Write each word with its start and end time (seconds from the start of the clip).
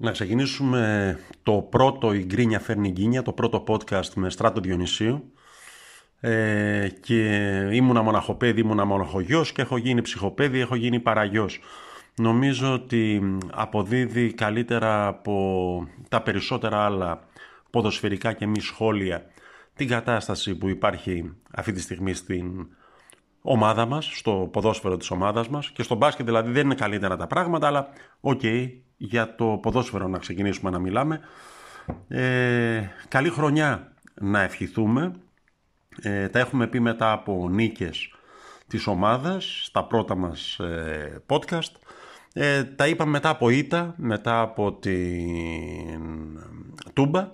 Να 0.00 0.10
ξεκινήσουμε 0.10 1.18
το 1.42 1.52
πρώτο 1.52 2.12
«Η 2.12 2.24
Γκρίνια 2.24 2.60
φέρνει 2.60 2.90
γκίνια», 2.90 3.22
το 3.22 3.32
πρώτο 3.32 3.64
podcast 3.68 4.12
με 4.14 4.30
Στράτο 4.30 4.60
Διονυσίου. 4.60 5.32
Ε, 6.20 6.88
και 7.00 7.22
ήμουνα 7.72 8.02
μοναχοπέδι, 8.02 8.60
ήμουνα 8.60 8.84
μοναχογιός 8.84 9.52
και 9.52 9.62
έχω 9.62 9.76
γίνει 9.76 10.02
ψυχοπέδι, 10.02 10.58
έχω 10.60 10.74
γίνει 10.74 11.00
παραγιός. 11.00 11.60
Νομίζω 12.16 12.72
ότι 12.72 13.22
αποδίδει 13.52 14.32
καλύτερα 14.32 15.06
από 15.06 15.88
τα 16.08 16.22
περισσότερα 16.22 16.84
άλλα 16.84 17.20
ποδοσφαιρικά 17.70 18.32
και 18.32 18.46
μη 18.46 18.60
σχόλια 18.60 19.22
την 19.74 19.88
κατάσταση 19.88 20.54
που 20.54 20.68
υπάρχει 20.68 21.32
αυτή 21.50 21.72
τη 21.72 21.80
στιγμή 21.80 22.14
στην 22.14 22.66
ομάδα 23.42 23.86
μας, 23.86 24.10
στο 24.14 24.48
ποδόσφαιρο 24.52 24.96
της 24.96 25.10
ομάδας 25.10 25.48
μας 25.48 25.70
και 25.70 25.82
στο 25.82 25.94
μπάσκετ 25.94 26.26
δηλαδή 26.26 26.50
δεν 26.50 26.64
είναι 26.64 26.74
καλύτερα 26.74 27.16
τα 27.16 27.26
πράγματα 27.26 27.66
αλλά 27.66 27.88
οκ, 28.20 28.42
για 28.98 29.34
το 29.34 29.58
ποδόσφαιρο 29.62 30.08
να 30.08 30.18
ξεκινήσουμε 30.18 30.70
να 30.70 30.78
μιλάμε. 30.78 31.20
Ε, 32.08 32.82
καλή 33.08 33.30
χρονιά 33.30 33.92
να 34.14 34.42
ευχηθούμε 34.42 35.12
ε, 36.02 36.28
τα 36.28 36.38
έχουμε 36.38 36.66
πει 36.66 36.80
μετά 36.80 37.12
από 37.12 37.48
νίκες 37.48 38.12
της 38.66 38.86
ομάδας, 38.86 39.60
στα 39.64 39.84
πρώτα 39.84 40.14
μας 40.14 40.58
ε, 40.58 41.22
podcast. 41.26 41.72
Ε, 42.32 42.64
τα 42.64 42.86
είπαμε 42.86 43.10
μετά 43.10 43.28
από 43.28 43.50
ήττα, 43.50 43.94
μετά 43.96 44.40
από 44.40 44.72
την 44.72 46.38
Τούμπα. 46.92 47.30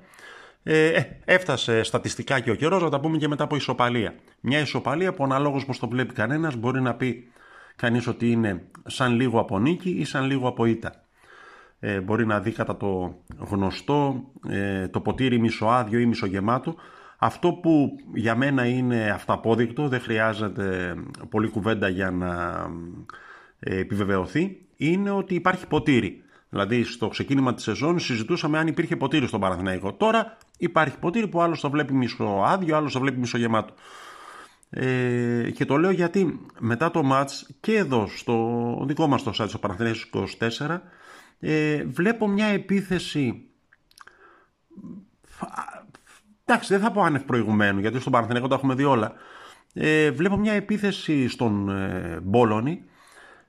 Ε, 0.62 1.02
έφτασε 1.24 1.82
στατιστικά 1.82 2.40
και 2.40 2.50
ο 2.50 2.54
καιρός, 2.54 2.82
να 2.82 2.88
τα 2.88 3.00
πούμε 3.00 3.16
και 3.16 3.28
μετά 3.28 3.44
από 3.44 3.56
ισοπαλία. 3.56 4.14
Μια 4.40 4.58
ισοπαλία 4.58 5.14
που 5.14 5.24
αναλόγως 5.24 5.64
πως 5.64 5.78
το 5.78 5.88
βλέπει 5.88 6.14
κανένας 6.14 6.56
μπορεί 6.56 6.80
να 6.80 6.94
πει 6.94 7.28
κανείς 7.76 8.06
ότι 8.06 8.30
είναι 8.30 8.64
σαν 8.86 9.14
λίγο 9.14 9.40
από 9.40 9.58
νίκη 9.58 9.90
ή 9.90 10.04
σαν 10.04 10.24
λίγο 10.24 10.48
από 10.48 10.64
ήττα. 10.64 11.03
Ε, 11.86 12.00
μπορεί 12.00 12.26
να 12.26 12.40
δει 12.40 12.50
κατά 12.52 12.76
το 12.76 13.14
γνωστό 13.38 14.24
το 14.90 15.00
ποτήρι 15.00 15.38
μισοάδιο 15.38 15.98
ή 15.98 16.06
μισογεμάτο 16.06 16.74
αυτό 17.24 17.52
που 17.52 17.98
για 18.14 18.36
μένα 18.36 18.66
είναι 18.66 19.10
αυταπόδεικτο, 19.10 19.88
δεν 19.88 20.00
χρειάζεται 20.00 20.94
πολύ 21.28 21.48
κουβέντα 21.48 21.88
για 21.88 22.10
να 22.10 22.62
ε, 23.58 23.78
επιβεβαιωθεί, 23.78 24.66
είναι 24.76 25.10
ότι 25.10 25.34
υπάρχει 25.34 25.66
ποτήρι. 25.66 26.22
Δηλαδή 26.48 26.84
στο 26.84 27.08
ξεκίνημα 27.08 27.54
της 27.54 27.64
σεζόν 27.64 27.98
συζητούσαμε 27.98 28.58
αν 28.58 28.66
υπήρχε 28.66 28.96
ποτήρι 28.96 29.26
στον 29.26 29.40
Παναθηναϊκό. 29.40 29.92
Τώρα 29.92 30.36
υπάρχει 30.58 30.98
ποτήρι 30.98 31.28
που 31.28 31.42
άλλος 31.42 31.60
το 31.60 31.70
βλέπει 31.70 31.92
μισοάδιο, 31.92 32.76
άλλος 32.76 32.92
το 32.92 33.00
βλέπει 33.00 33.18
μισογεμάτο. 33.18 33.74
Ε, 34.70 35.50
και 35.54 35.64
το 35.64 35.76
λέω 35.76 35.90
γιατί 35.90 36.40
μετά 36.58 36.90
το 36.90 37.02
μάτς 37.02 37.50
και 37.60 37.76
εδώ 37.76 38.06
στο 38.16 38.84
δικό 38.86 39.06
μας 39.06 39.22
το 39.22 39.32
site, 39.38 39.48
στο 39.48 39.58
Παναθηναϊκός 39.58 40.10
24, 40.58 40.80
ε, 41.46 41.84
βλέπω 41.84 42.28
μια 42.28 42.46
επίθεση 42.46 43.48
Εντάξει, 46.46 46.72
δεν 46.72 46.82
θα 46.82 46.90
πω 46.90 47.02
άνευ 47.02 47.22
προηγουμένου, 47.22 47.80
γιατί 47.80 48.00
στον 48.00 48.12
Παναθηναϊκό 48.12 48.48
τα 48.48 48.54
έχουμε 48.54 48.74
δει 48.74 48.84
όλα. 48.84 49.12
Ε, 49.72 50.10
βλέπω 50.10 50.36
μια 50.36 50.52
επίθεση 50.52 51.28
στον 51.28 51.68
ε, 51.68 52.18
Μπόλωνη 52.22 52.82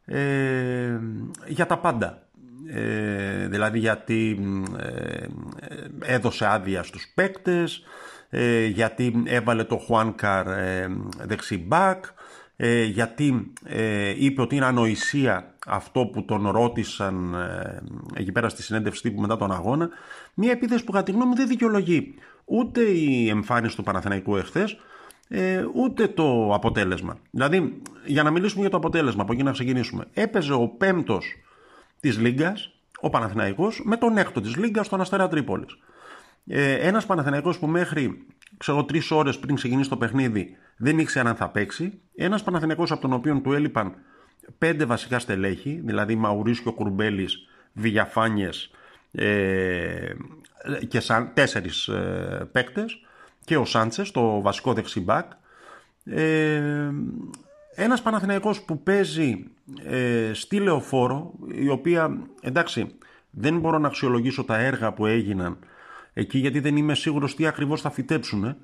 ε, 0.05 0.99
για 1.47 1.65
τα 1.65 1.77
πάντα. 1.77 2.27
Ε, 2.67 3.47
δηλαδή 3.47 3.79
γιατί 3.79 4.39
ε, 4.77 5.25
έδωσε 6.01 6.45
άδεια 6.45 6.83
στους 6.83 7.11
παίκτες, 7.15 7.83
ε, 8.29 8.65
γιατί 8.65 9.23
έβαλε 9.25 9.63
το 9.63 9.77
Χουάνκαρ 9.77 10.47
ε, 12.57 12.67
δεξί 12.67 12.91
μπακ, 12.91 12.93
γιατί 12.93 13.51
είπε 14.17 14.41
ότι 14.41 14.55
είναι 14.55 14.65
ανοησία 14.65 15.55
αυτό 15.67 16.05
που 16.05 16.25
τον 16.25 16.49
ρώτησαν 16.49 17.35
εκεί 18.13 18.31
πέρα 18.31 18.49
στη 18.49 18.63
συνέντευξη 18.63 19.01
τύπου 19.01 19.21
μετά 19.21 19.37
τον 19.37 19.51
αγώνα. 19.51 19.89
Μια 20.33 20.51
επίθεση 20.51 20.83
που 20.83 20.91
κατά 20.91 21.03
τη 21.03 21.11
γνώμη 21.11 21.29
μου 21.29 21.35
δεν 21.35 21.47
δικαιολογεί 21.47 22.15
ούτε 22.45 22.81
η 22.81 23.29
εμφάνιση 23.29 23.75
του 23.75 23.83
Παναθηναϊκού 23.83 24.35
εχθές, 24.35 24.77
ε, 25.27 25.65
ούτε 25.73 26.07
το 26.07 26.53
αποτέλεσμα. 26.53 27.17
Δηλαδή, 27.31 27.81
για 28.05 28.23
να 28.23 28.31
μιλήσουμε 28.31 28.61
για 28.61 28.69
το 28.69 28.77
αποτέλεσμα, 28.77 29.21
από 29.21 29.33
εκεί 29.33 29.43
να 29.43 29.51
ξεκινήσουμε. 29.51 30.05
Έπαιζε 30.13 30.53
ο 30.53 30.67
πέμπτος 30.67 31.25
της 31.99 32.17
Λίγκας, 32.17 32.73
ο 32.99 33.09
Παναθηναϊκός, 33.09 33.81
με 33.85 33.97
τον 33.97 34.17
έκτο 34.17 34.41
της 34.41 34.55
Λίγκας, 34.55 34.87
τον 34.87 35.01
Αστέρα 35.01 35.27
Τρίπολης. 35.27 35.77
Ε, 36.47 36.73
ένας 36.73 37.05
Παναθηναϊκός 37.05 37.59
που 37.59 37.67
μέχρι 37.67 38.25
ξέρω, 38.57 38.85
τρεις 38.85 39.11
ώρες 39.11 39.39
πριν 39.39 39.55
ξεκινήσει 39.55 39.89
το 39.89 39.97
παιχνίδι 39.97 40.57
δεν 40.77 40.99
ήξερε 40.99 41.29
αν 41.29 41.35
θα 41.35 41.49
παίξει. 41.49 41.99
Ένας 42.15 42.43
Παναθηναϊκός 42.43 42.91
από 42.91 43.01
τον 43.01 43.13
οποίο 43.13 43.39
του 43.39 43.53
έλειπαν 43.53 43.95
πέντε 44.57 44.85
βασικά 44.85 45.19
στελέχη, 45.19 45.81
δηλαδή 45.85 46.15
Μαουρίσιο 46.15 46.73
Κουρμπέλης, 46.73 47.47
Βηγιαφάνιες, 47.73 48.71
ε, 49.11 50.13
και 50.87 50.99
σαν 50.99 51.31
τέσσερις 51.33 51.87
ε, 51.87 52.49
παίκτες 52.51 52.99
και 53.45 53.57
ο 53.57 53.65
Σάντσες, 53.65 54.11
το 54.11 54.41
βασικό 54.41 54.73
δεξιμπάκ. 54.73 55.31
Ε, 56.05 56.91
ένας 57.75 58.01
Παναθηναϊκός 58.01 58.61
που 58.61 58.83
παίζει 58.83 59.43
ε, 59.83 60.31
στη 60.33 60.59
Λεωφόρο, 60.59 61.33
η 61.53 61.69
οποία, 61.69 62.17
εντάξει, 62.41 62.95
δεν 63.29 63.59
μπορώ 63.59 63.77
να 63.77 63.87
αξιολογήσω 63.87 64.43
τα 64.43 64.57
έργα 64.57 64.93
που 64.93 65.05
έγιναν 65.05 65.57
εκεί, 66.15 66.37
γιατί 66.37 66.59
δεν 66.59 66.77
είμαι 66.77 66.95
σίγουρος 66.95 67.35
τι 67.35 67.47
ακριβώς 67.47 67.81
θα 67.81 67.89
φυτέψουν, 67.89 68.55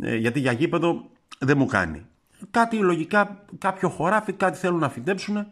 ε, 0.00 0.16
γιατί 0.16 0.40
για 0.40 0.52
γήπεδο 0.52 1.10
δεν 1.38 1.58
μου 1.58 1.66
κάνει. 1.66 2.06
Κάτι 2.50 2.76
λογικά, 2.76 3.44
κάποιο 3.58 3.88
χωράφι, 3.88 4.32
κάτι 4.32 4.58
θέλουν 4.58 4.78
να 4.78 4.88
φυτέψουν, 4.88 5.46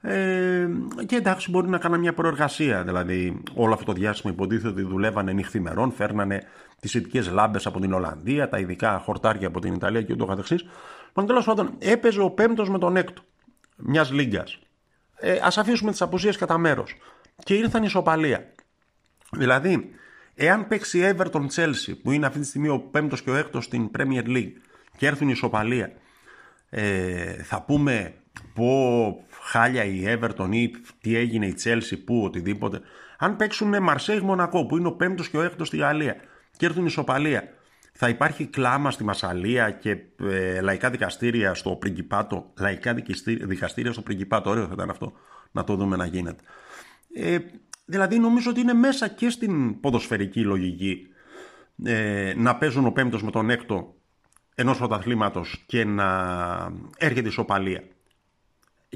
ε, 0.00 0.68
και 1.06 1.16
εντάξει, 1.16 1.50
μπορεί 1.50 1.68
να 1.68 1.78
κάνουν 1.78 1.98
μια 1.98 2.12
προεργασία. 2.14 2.82
Δηλαδή, 2.84 3.42
όλο 3.54 3.72
αυτό 3.72 3.84
το 3.84 3.92
διάστημα 3.92 4.32
υποτίθεται 4.32 4.68
ότι 4.68 4.82
δουλεύανε 4.82 5.32
νυχθημερών, 5.32 5.92
φέρνανε 5.92 6.42
τις 6.80 6.94
ειδικέ 6.94 7.20
λάμπες 7.20 7.66
από 7.66 7.80
την 7.80 7.92
Ολλανδία, 7.92 8.48
τα 8.48 8.58
ειδικά 8.58 8.98
χορτάρια 8.98 9.46
από 9.46 9.60
την 9.60 9.74
Ιταλία 9.74 10.02
και 10.02 10.12
ούτω 10.12 10.24
καθεξής. 10.24 10.64
Μα 11.14 11.24
τέλος 11.24 11.44
πάντων, 11.44 11.74
έπαιζε 11.78 12.20
ο 12.20 12.30
πέμπτος 12.30 12.70
με 12.70 12.78
τον 12.78 12.96
έκτο 12.96 13.22
μιας 13.76 14.12
λίγκας. 14.12 14.58
Ε, 15.16 15.32
Α 15.32 15.52
αφήσουμε 15.56 15.90
τις 15.90 16.02
απουσίες 16.02 16.36
κατά 16.36 16.58
μέρος. 16.58 16.96
Και 17.44 17.54
ήρθαν 17.54 17.82
ισοπαλία. 17.82 18.52
Δηλαδή, 19.32 19.90
εάν 20.34 20.68
παίξει 20.68 21.14
Everton 21.16 21.46
Chelsea, 21.54 21.94
που 22.02 22.10
είναι 22.10 22.26
αυτή 22.26 22.40
τη 22.40 22.46
στιγμή 22.46 22.68
ο 22.68 22.78
πέμπτος 22.78 23.22
και 23.22 23.30
ο 23.30 23.34
έκτος 23.34 23.64
στην 23.64 23.90
Premier 23.98 24.26
League, 24.26 24.52
και 24.96 25.06
έρθουν 25.06 25.28
ισοπαλία, 25.28 25.92
ε, 26.70 27.32
θα 27.42 27.62
πούμε 27.62 28.14
πω 28.54 29.24
χάλια 29.40 29.84
η 29.84 30.02
Everton 30.06 30.48
ή 30.50 30.70
τι 31.00 31.16
έγινε 31.16 31.46
η 31.46 31.56
Chelsea, 31.64 31.96
πού, 32.04 32.22
οτιδήποτε. 32.24 32.80
Αν 33.18 33.36
παίξουν 33.36 33.82
Μαρσέιγ 33.82 34.22
Μονακό, 34.22 34.66
που 34.66 34.76
είναι 34.76 34.86
ο 34.86 34.92
πέμπτος 34.92 35.28
και 35.28 35.36
ο 35.36 35.42
έκτος 35.42 35.66
στη 35.66 35.76
Γαλλία, 35.76 36.16
και 36.56 36.66
έρθουν 36.66 36.86
ισοπαλία, 36.86 37.44
θα 37.92 38.08
υπάρχει 38.08 38.46
κλάμα 38.46 38.90
στη 38.90 39.04
Μασαλία 39.04 39.70
και 39.70 39.96
ε, 40.22 40.60
λαϊκά 40.60 40.90
δικαστήρια 40.90 41.54
στο 41.54 41.70
Πριγκιπάτο, 41.70 42.52
λαϊκά 42.58 42.94
δικαστήρια 43.24 43.92
στο 43.92 44.02
Πριγκιπάτο, 44.02 44.50
ωραίο 44.50 44.66
θα 44.66 44.72
ήταν 44.72 44.90
αυτό, 44.90 45.12
να 45.52 45.64
το 45.64 45.76
δούμε 45.76 45.96
να 45.96 46.06
γίνεται. 46.06 46.42
Ε, 47.14 47.38
δηλαδή 47.84 48.18
νομίζω 48.18 48.50
ότι 48.50 48.60
είναι 48.60 48.72
μέσα 48.72 49.08
και 49.08 49.30
στην 49.30 49.80
ποδοσφαιρική 49.80 50.40
λογική 50.40 51.06
ε, 51.84 52.32
να 52.36 52.56
παίζουν 52.56 52.86
ο 52.86 52.90
πέμπτος 52.90 53.22
με 53.22 53.30
τον 53.30 53.50
έκτο 53.50 53.94
ενός 54.54 54.78
πρωταθλήματος 54.78 55.64
και 55.66 55.84
να 55.84 56.08
έρχεται 56.98 57.28
ισοπαλία 57.28 57.82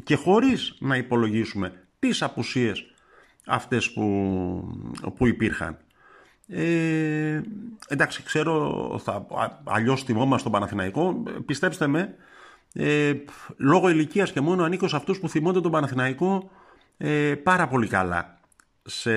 και 0.02 0.16
χωρίς 0.16 0.76
να 0.78 0.96
υπολογίσουμε 0.96 1.86
τις 1.98 2.22
απουσίες 2.22 2.84
αυτές 3.46 3.92
που, 3.92 4.02
που 5.16 5.26
υπήρχαν. 5.26 5.78
Ε, 6.48 7.40
εντάξει, 7.88 8.22
ξέρω, 8.22 9.00
θα, 9.02 9.26
αλλιώς 9.64 10.02
θυμόμαστε 10.02 10.42
τον 10.42 10.52
Παναθηναϊκό. 10.52 11.22
Πιστέψτε 11.46 11.86
με, 11.86 12.14
ε, 12.72 13.14
λόγω 13.56 13.88
ηλικίας 13.88 14.32
και 14.32 14.40
μόνο 14.40 14.64
ανήκω 14.64 14.88
σε 14.88 14.96
αυτούς 14.96 15.20
που 15.20 15.28
θυμώνται 15.28 15.60
τον 15.60 15.70
Παναθηναϊκό 15.70 16.50
ε, 16.96 17.34
πάρα 17.34 17.68
πολύ 17.68 17.86
καλά. 17.86 18.35
Σε 18.86 19.12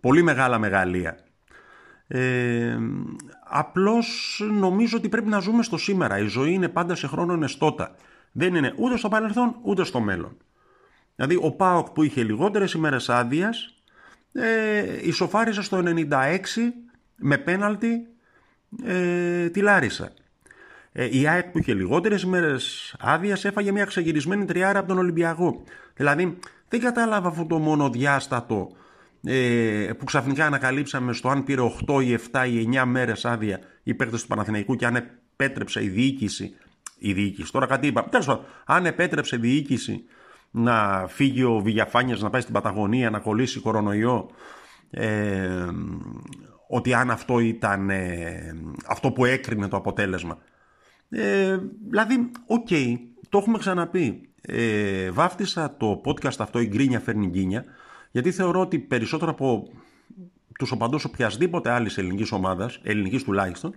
πολύ 0.00 0.22
μεγάλα 0.22 0.58
μεγαλεία. 0.58 1.18
Ε, 2.08 2.78
απλώς 3.44 4.40
νομίζω 4.52 4.96
ότι 4.96 5.08
πρέπει 5.08 5.28
να 5.28 5.38
ζούμε 5.38 5.62
στο 5.62 5.76
σήμερα. 5.76 6.18
Η 6.18 6.26
ζωή 6.26 6.52
είναι 6.52 6.68
πάντα 6.68 6.94
σε 6.94 7.06
χρόνο 7.06 7.36
νεστότα 7.36 7.96
δεν 8.38 8.54
είναι 8.54 8.72
ούτε 8.76 8.96
στο 8.96 9.08
παρελθόν 9.08 9.56
ούτε 9.62 9.84
στο 9.84 10.00
μέλλον. 10.00 10.36
Δηλαδή 11.16 11.38
ο 11.42 11.52
Πάοκ 11.52 11.90
που 11.90 12.02
είχε 12.02 12.22
λιγότερες 12.22 12.72
ημέρες 12.72 13.08
άδειας 13.08 13.74
ε, 14.32 15.06
ισοφάρισε 15.08 15.62
στο 15.62 15.82
96 15.84 16.06
με 17.16 17.38
πέναλτι 17.38 18.06
ε, 18.84 19.48
τη 19.48 19.60
Λάρισα. 19.60 20.12
Ε, 20.92 21.18
η 21.18 21.28
ΑΕΚ 21.28 21.50
που 21.50 21.58
είχε 21.58 21.74
λιγότερες 21.74 22.22
ημέρες 22.22 22.94
άδειας 22.98 23.44
έφαγε 23.44 23.72
μια 23.72 23.84
ξεγυρισμένη 23.84 24.44
τριάρα 24.44 24.78
από 24.78 24.88
τον 24.88 24.98
Ολυμπιακό. 24.98 25.64
Δηλαδή 25.94 26.38
δεν 26.68 26.80
κατάλαβα 26.80 27.28
αυτό 27.28 27.46
το 27.46 27.58
μονοδιάστατο 27.58 28.68
ε, 29.24 29.90
που 29.98 30.04
ξαφνικά 30.04 30.46
ανακαλύψαμε 30.46 31.12
στο 31.12 31.28
αν 31.28 31.44
πήρε 31.44 31.60
8 31.88 32.04
ή 32.04 32.18
7 32.32 32.48
ή 32.48 32.68
9 32.72 32.82
μέρες 32.86 33.24
άδεια 33.24 33.60
η 33.82 33.94
παίκτες 33.94 34.22
του 34.22 34.26
Παναθηναϊκού 34.26 34.76
και 34.76 34.86
αν 34.86 34.96
επέτρεψε 34.96 35.82
η 35.84 35.88
διοίκηση. 35.88 36.54
Η 36.98 37.12
διοίκηση. 37.12 37.52
Τώρα 37.52 37.66
κάτι 37.66 37.86
είπα. 37.86 38.04
Τέλος 38.04 38.26
πάντων, 38.26 38.44
αν 38.64 38.86
επέτρεψε 38.86 39.36
η 39.36 39.38
διοίκηση 39.38 40.04
να 40.50 41.06
φύγει 41.08 41.42
ο 41.42 41.58
Βιγιαφάνιες 41.58 42.20
να 42.20 42.30
πάει 42.30 42.40
στην 42.40 42.52
Παταγωνία 42.52 43.10
να 43.10 43.18
κολλήσει 43.18 43.60
κορονοϊό. 43.60 44.30
Ε, 44.90 45.66
ότι 46.68 46.94
αν 46.94 47.10
αυτό 47.10 47.38
ήταν 47.38 47.90
ε, 47.90 48.54
αυτό 48.86 49.10
που 49.12 49.24
έκρινε 49.24 49.68
το 49.68 49.76
αποτέλεσμα. 49.76 50.38
Ε, 51.08 51.58
δηλαδή, 51.88 52.30
οκ, 52.46 52.68
το 53.28 53.38
έχουμε 53.38 53.58
ξαναπεί. 53.58 54.30
Ε, 54.46 55.10
βάφτισα 55.10 55.76
το 55.76 56.00
podcast 56.04 56.38
αυτό 56.38 56.58
«Η 56.58 56.66
γκρίνια 56.66 57.00
φέρνει 57.00 57.26
γκίνια» 57.26 57.64
γιατί 58.10 58.32
θεωρώ 58.32 58.60
ότι 58.60 58.78
περισσότερο 58.78 59.30
από 59.30 59.68
τους 60.58 60.70
οπαδούς 60.70 61.04
οποιασδήποτε 61.04 61.70
άλλης 61.70 61.98
ελληνικής 61.98 62.32
ομάδας, 62.32 62.80
ελληνικής 62.82 63.24
τουλάχιστον, 63.24 63.74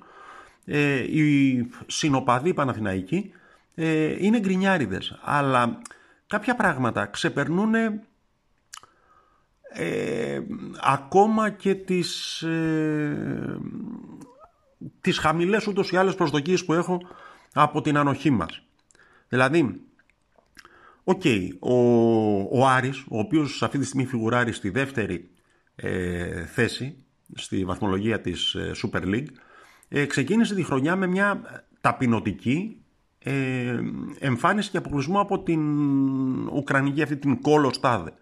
ε, 0.66 0.96
οι 0.96 1.70
συνοπαδοί 1.88 2.54
Παναθηναϊκοί 2.54 3.32
ε, 3.76 4.26
είναι 4.26 4.40
γκρινιάριδες. 4.40 5.20
Αλλά 5.24 5.82
κάποια 6.28 6.56
πράγματα 6.56 7.06
ξεπερνούν 7.06 7.74
ε, 9.74 10.42
ακόμα 10.82 11.50
και 11.50 11.76
τις, 11.76 12.42
ε, 12.42 13.58
τις 15.02 15.18
χαμηλές 15.18 15.68
ούτως 15.68 15.92
ή 15.92 15.98
άλλες 15.98 16.16
προσδοκίες 16.16 16.66
που 16.66 16.74
έχω 16.74 17.02
από 17.54 17.82
την 17.82 17.98
ανοχή 17.98 18.30
μας. 18.30 18.62
Δηλαδή, 19.28 19.82
οκ, 21.04 21.22
ο, 21.60 21.74
ο 22.60 22.68
Άρης, 22.68 23.06
ο 23.10 23.20
οποίος 23.20 23.64
αυτή 23.64 23.78
τη 23.78 23.86
στιγμή 23.86 24.06
φιγουράρει 24.06 24.52
στη 24.52 24.70
δεύτερη 24.70 25.30
ε, 25.76 26.46
θέση 26.46 27.04
στη 27.36 27.66
βαθμολογία 27.66 28.22
της 28.22 28.54
ε, 28.54 28.72
Super 28.84 29.04
League, 29.04 29.28
ε, 29.88 30.06
ξεκίνησε 30.06 30.56
τη 30.56 30.64
χρονιά 30.64 30.96
με 30.96 31.08
μια 31.08 31.42
ταπεινωτική 31.82 32.78
ε, 33.20 33.80
εμφάνιση 34.20 34.70
και 34.70 34.78
αποκλεισμό 34.78 35.20
από 35.20 35.40
την 35.40 35.62
Ουκρανική 36.48 37.02
αυτή 37.02 37.18
την 37.18 37.42
κόλο 37.42 37.74
στάδε. 37.74 38.14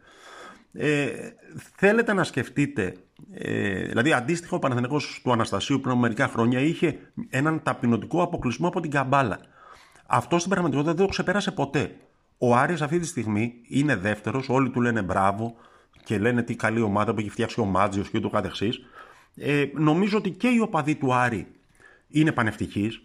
Ε, 0.74 1.10
θέλετε 1.76 2.14
να 2.14 2.24
σκεφτείτε, 2.24 2.96
ε, 3.32 3.82
δηλαδή 3.86 4.14
αντίστοιχο 4.14 4.56
ο 4.56 4.60
Παναθηναϊκός 4.60 5.22
του 5.24 5.32
Αναστασίου 5.32 5.80
πριν 5.80 5.92
από 5.92 6.00
μερικά 6.00 6.28
χρόνια 6.28 6.60
είχε 6.60 7.00
έναν 7.30 7.64
ταπεινωτικό 7.64 8.22
αποκλεισμό 8.22 8.68
από 8.68 8.80
την 8.80 8.92
Καμπάλα. 8.92 9.40
Αυτό 10.06 10.38
στην 10.38 10.50
πραγματικότητα 10.50 10.94
δεν 10.94 11.06
το 11.06 11.12
ξεπέρασε 11.12 11.52
ποτέ. 11.52 11.96
Ο 12.38 12.56
Άρης 12.56 12.82
αυτή 12.82 13.00
τη 13.00 13.06
στιγμή 13.06 13.54
είναι 13.68 13.96
δεύτερος, 13.96 14.50
όλοι 14.50 14.70
του 14.70 14.82
λένε 14.82 15.02
μπράβο 15.02 15.56
και 16.04 16.18
λένε 16.18 16.44
τι 16.44 16.56
καλή 16.56 16.82
ομάδα 16.82 17.14
που 17.14 17.20
έχει 17.20 17.30
φτιάξει 17.30 17.60
ο 17.60 17.66
Μάτζιος 17.66 18.10
και 18.10 18.18
ούτω 18.18 18.30
καθεξής. 18.30 18.80
Ε, 19.36 19.66
νομίζω 19.74 20.18
ότι 20.18 20.30
και 20.30 20.48
οι 20.48 20.60
οπαδοί 20.60 20.96
του 20.96 21.14
Άρη 21.14 21.48
είναι 22.08 22.32
πανευτυχείς. 22.32 23.02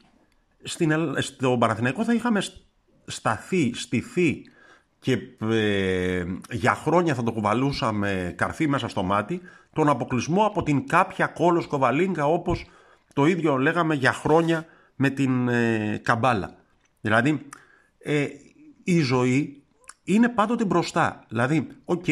Στην, 0.63 0.93
στο 1.19 1.57
Παναθηναϊκό 1.59 2.05
θα 2.05 2.15
είχαμε 2.15 2.43
σταθεί, 3.07 3.75
στηθεί 3.75 4.43
και 4.99 5.19
ε, 5.51 6.25
για 6.51 6.75
χρόνια 6.75 7.15
θα 7.15 7.23
το 7.23 7.33
κουβαλούσαμε 7.33 8.35
καρφί 8.37 8.69
μέσα 8.69 8.89
στο 8.89 9.03
μάτι 9.03 9.41
τον 9.73 9.89
αποκλεισμό 9.89 10.47
από 10.47 10.63
την 10.63 10.87
κάποια 10.87 11.27
Κόλος 11.27 11.67
Κοβαλίβκα 11.67 12.27
όπως 12.27 12.67
το 13.15 13.27
ίδιο 13.27 13.57
λέγαμε 13.57 13.95
για 13.95 14.13
χρόνια 14.13 14.67
με 14.97 15.11
την 15.11 15.49
ε, 15.49 16.01
Καμπάλα. 16.03 16.55
Δηλαδή 17.01 17.49
ε, 17.99 18.27
η 18.85 19.01
ζωή 19.01 19.63
είναι 20.05 20.29
πάντοτε 20.29 20.65
μπροστά. 20.65 21.25
Δηλαδή, 21.29 21.67
οκ, 21.85 22.05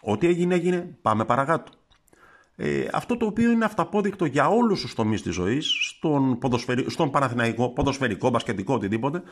ό,τι 0.00 0.26
έγινε 0.26 0.54
έγινε, 0.54 0.98
πάμε 1.02 1.24
παρακάτω. 1.24 1.72
Ε, 2.60 2.88
αυτό 2.92 3.16
το 3.16 3.26
οποίο 3.26 3.50
είναι 3.50 3.64
αυταπόδεικτο 3.64 4.24
για 4.24 4.48
όλους 4.48 4.80
τους 4.80 4.94
τομείς 4.94 5.22
της 5.22 5.34
ζωής, 5.34 5.66
στον, 5.80 6.38
ποδοσφαιρι... 6.38 6.90
στον 6.90 7.10
παναθηναϊκό, 7.10 7.68
ποδοσφαιρικό, 7.68 8.30
μπασκετικό, 8.30 8.74
οτιδήποτε, 8.74 9.22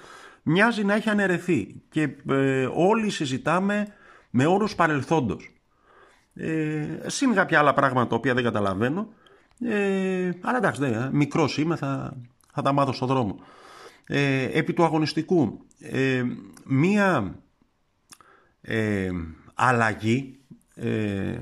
μοιάζει 0.42 0.84
να 0.84 0.94
έχει 0.94 1.08
αναιρεθεί 1.10 1.82
και 1.88 2.16
ε, 2.28 2.68
όλοι 2.74 3.10
συζητάμε 3.10 3.86
με 4.30 4.46
όρους 4.46 4.74
παρελθόντος. 4.74 5.50
Ε, 6.34 6.98
συν 7.06 7.34
κάποια 7.34 7.58
άλλα 7.58 7.74
πράγματα 7.74 8.08
τα 8.08 8.16
οποία 8.16 8.34
δεν 8.34 8.44
καταλαβαίνω, 8.44 9.08
ε, 9.60 10.30
αλλά 10.40 10.56
εντάξει, 10.56 10.80
δεν, 10.80 11.10
μικρός 11.12 11.58
είμαι, 11.58 11.76
θα, 11.76 12.16
θα 12.52 12.62
τα 12.62 12.72
μάθω 12.72 12.92
στον 12.92 13.08
δρόμο. 13.08 13.38
Ε, 14.06 14.48
επί 14.58 14.72
του 14.72 14.84
αγωνιστικού, 14.84 15.66
ε, 15.78 16.22
μία 16.64 17.38
ε, 18.60 19.10
αλλαγή 19.54 20.38
ε, 20.74 21.38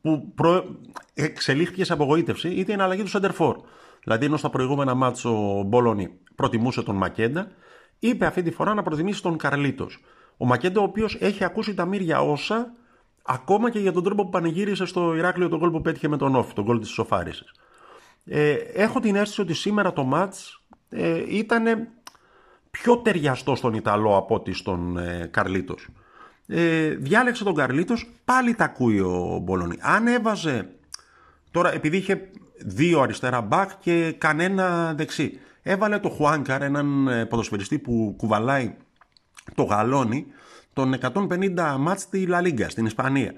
που 0.00 0.32
προ... 0.34 0.80
εξελίχθηκε 1.14 1.84
σε 1.84 1.92
απογοήτευση 1.92 2.48
ήταν 2.48 2.78
η 2.78 2.82
αλλαγή 2.82 3.02
του 3.02 3.08
Σεντερφόρ. 3.08 3.56
Δηλαδή, 4.02 4.24
ενώ 4.24 4.36
στα 4.36 4.50
προηγούμενα 4.50 4.94
μάτσο 4.94 5.58
ο 5.58 5.62
Μπόλονι 5.62 6.10
προτιμούσε 6.34 6.82
τον 6.82 6.96
Μακέντα, 6.96 7.50
είπε 7.98 8.26
αυτή 8.26 8.42
τη 8.42 8.50
φορά 8.50 8.74
να 8.74 8.82
προτιμήσει 8.82 9.22
τον 9.22 9.36
Καρλίτος. 9.36 10.04
Ο 10.36 10.46
Μακέντα, 10.46 10.80
ο 10.80 10.82
οποίος 10.82 11.16
έχει 11.20 11.44
ακούσει 11.44 11.74
τα 11.74 11.84
μύρια 11.84 12.20
όσα, 12.20 12.72
ακόμα 13.22 13.70
και 13.70 13.78
για 13.78 13.92
τον 13.92 14.02
τρόπο 14.02 14.24
που 14.24 14.30
πανηγύρισε 14.30 14.84
στο 14.84 15.14
Ηράκλειο 15.14 15.48
τον 15.48 15.58
γκολ 15.58 15.70
που 15.70 15.80
πέτυχε 15.80 16.08
με 16.08 16.16
τον 16.16 16.34
Όφη, 16.34 16.54
τον 16.54 16.64
γκολ 16.64 16.80
της 16.80 16.88
Σοφάρισης. 16.88 17.52
Ε, 18.24 18.52
έχω 18.54 19.00
την 19.00 19.14
αίσθηση 19.16 19.40
ότι 19.40 19.54
σήμερα 19.54 19.92
το 19.92 20.04
μάτς 20.04 20.62
ε, 20.88 21.36
ήταν 21.36 21.88
πιο 22.70 22.98
ταιριαστό 22.98 23.54
στον 23.54 23.74
Ιταλό 23.74 24.16
από 24.16 24.34
ότι 24.34 24.52
στον 24.52 24.98
ε, 24.98 25.28
Καρλίτος 25.32 25.88
ε, 26.46 26.88
διάλεξε 26.88 27.44
τον 27.44 27.54
Καρλίτος, 27.54 28.10
πάλι 28.24 28.54
τα 28.54 28.64
ακούει 28.64 29.00
ο 29.00 29.40
Μπολόνι. 29.42 29.76
Αν 29.80 30.06
έβαζε, 30.06 30.68
τώρα 31.50 31.72
επειδή 31.74 31.96
είχε 31.96 32.30
δύο 32.58 33.00
αριστερά 33.00 33.40
μπακ 33.40 33.70
και 33.80 34.14
κανένα 34.18 34.94
δεξί, 34.94 35.38
έβαλε 35.62 35.98
το 35.98 36.08
Χουάνκαρ, 36.08 36.62
έναν 36.62 37.08
ε, 37.08 37.26
ποδοσφαιριστή 37.26 37.78
που 37.78 38.14
κουβαλάει 38.16 38.74
το 39.54 39.62
γαλόνι, 39.62 40.26
των 40.72 40.94
150 41.00 41.76
μάτς 41.78 42.02
στη 42.02 42.26
Λα 42.26 42.40
Λίγκα, 42.40 42.68
στην 42.68 42.86
Ισπανία. 42.86 43.34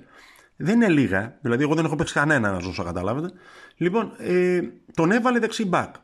Δεν 0.57 0.75
είναι 0.75 0.89
λίγα, 0.89 1.39
δηλαδή 1.41 1.63
εγώ 1.63 1.75
δεν 1.75 1.85
έχω 1.85 1.97
παίξει 1.97 2.15
κανένα 2.15 2.51
να 2.51 2.59
ζώσω, 2.59 2.85
καταλάβετε. 2.85 3.31
Λοιπόν, 3.77 4.13
ε, 4.19 4.61
τον 4.95 5.11
έβαλε 5.11 5.39
δεξί 5.39 5.65
μπακ 5.65 5.95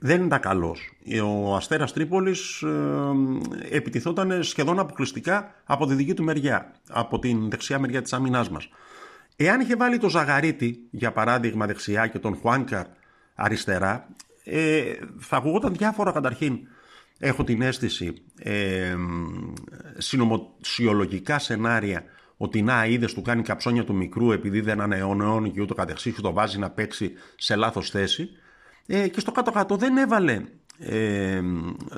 δεν 0.00 0.24
ήταν 0.24 0.40
καλός. 0.40 0.92
Ο 1.24 1.54
Αστέρας 1.54 1.92
Τρίπολης 1.92 2.62
ε, 2.62 3.76
επιτιθόταν 3.76 4.42
σχεδόν 4.42 4.78
αποκλειστικά 4.78 5.54
από 5.64 5.86
τη 5.86 5.94
δική 5.94 6.14
του 6.14 6.24
μεριά, 6.24 6.72
από 6.88 7.18
την 7.18 7.50
δεξιά 7.50 7.78
μεριά 7.78 8.02
της 8.02 8.12
άμυνάς 8.12 8.50
μας. 8.50 8.68
Εάν 9.36 9.60
είχε 9.60 9.76
βάλει 9.76 9.98
το 9.98 10.08
Ζαγαρίτη, 10.08 10.78
για 10.90 11.12
παράδειγμα 11.12 11.66
δεξιά 11.66 12.06
και 12.06 12.18
τον 12.18 12.36
Χουάνκαρ 12.36 12.86
αριστερά, 13.34 14.08
ε, 14.44 14.82
θα 15.18 15.36
ακουγόταν 15.36 15.74
διάφορα 15.74 16.12
καταρχήν. 16.12 16.58
Έχω 17.18 17.44
την 17.44 17.62
αίσθηση 17.62 18.22
ε, 18.38 18.96
συνωμοσιολογικά 19.96 21.38
σενάρια 21.38 22.04
ότι 22.36 22.62
δήθεν 22.62 23.14
του 23.14 23.22
κάνει 23.22 23.42
καψόνια 23.42 23.84
του 23.84 23.94
μικρού 23.94 24.32
επειδή 24.32 24.60
δεν 24.60 24.80
ανανεώνει 24.80 25.50
και 25.50 25.60
ούτω 25.60 25.74
καθεξής 25.74 26.14
και 26.14 26.20
το 26.20 26.32
βάζει 26.32 26.58
να 26.58 26.70
παίξει 26.70 27.12
σε 27.36 27.56
λάθος 27.56 27.90
θέση 27.90 28.28
ε, 28.86 29.08
και 29.08 29.20
στο 29.20 29.32
κάτω-κάτω 29.32 29.76
δεν 29.76 29.96
έβαλε 29.96 30.44
ε, 30.78 31.40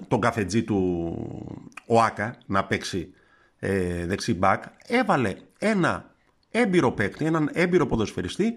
τον 0.09 0.21
καφετζή 0.21 0.63
του 0.63 1.61
ΟΑΚΑ 1.87 2.39
να 2.47 2.65
παίξει 2.65 3.13
ε, 3.59 4.07
δεξί 4.07 4.35
μπακ. 4.35 4.63
Έβαλε 4.87 5.35
ένα 5.59 6.11
έμπειρο 6.51 6.93
παίκτη, 6.93 7.25
έναν 7.25 7.51
έμπειρο 7.53 7.87
ποδοσφαιριστή, 7.87 8.53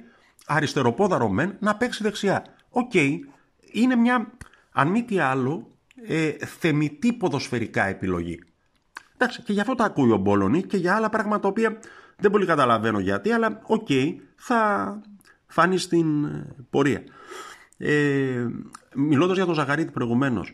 αριστεροπόδαρο 0.45 1.29
μεν, 1.29 1.55
να 1.59 1.75
παίξει 1.75 2.03
δεξιά. 2.03 2.45
Οκ, 2.69 2.93
είναι 3.71 3.95
μια, 3.95 4.31
αν 4.71 4.87
μη 4.87 5.03
τι 5.03 5.19
άλλο, 5.19 5.67
ε, 6.07 6.31
θεμιτή 6.59 7.13
ποδοσφαιρικά 7.13 7.85
επιλογή. 7.85 8.39
Εντάξει, 9.13 9.41
και 9.41 9.53
γι' 9.53 9.59
αυτό 9.59 9.75
τα 9.75 9.83
ακούει 9.83 10.11
ο 10.11 10.17
Μπόλονι 10.17 10.63
και 10.63 10.77
για 10.77 10.95
άλλα 10.95 11.09
πράγματα 11.09 11.41
τα 11.41 11.47
οποία 11.47 11.79
δεν 12.17 12.31
πολύ 12.31 12.45
καταλαβαίνω 12.45 12.99
γιατί, 12.99 13.31
αλλά 13.31 13.61
οκ, 13.63 13.87
θα 14.35 15.01
φανεί 15.47 15.77
στην 15.77 16.27
πορεία. 16.69 17.03
Ε, 17.83 18.47
μιλώντας 18.95 19.35
για 19.35 19.45
τον 19.45 19.53
Ζαγαρίτη 19.53 19.91
προηγουμένως, 19.91 20.53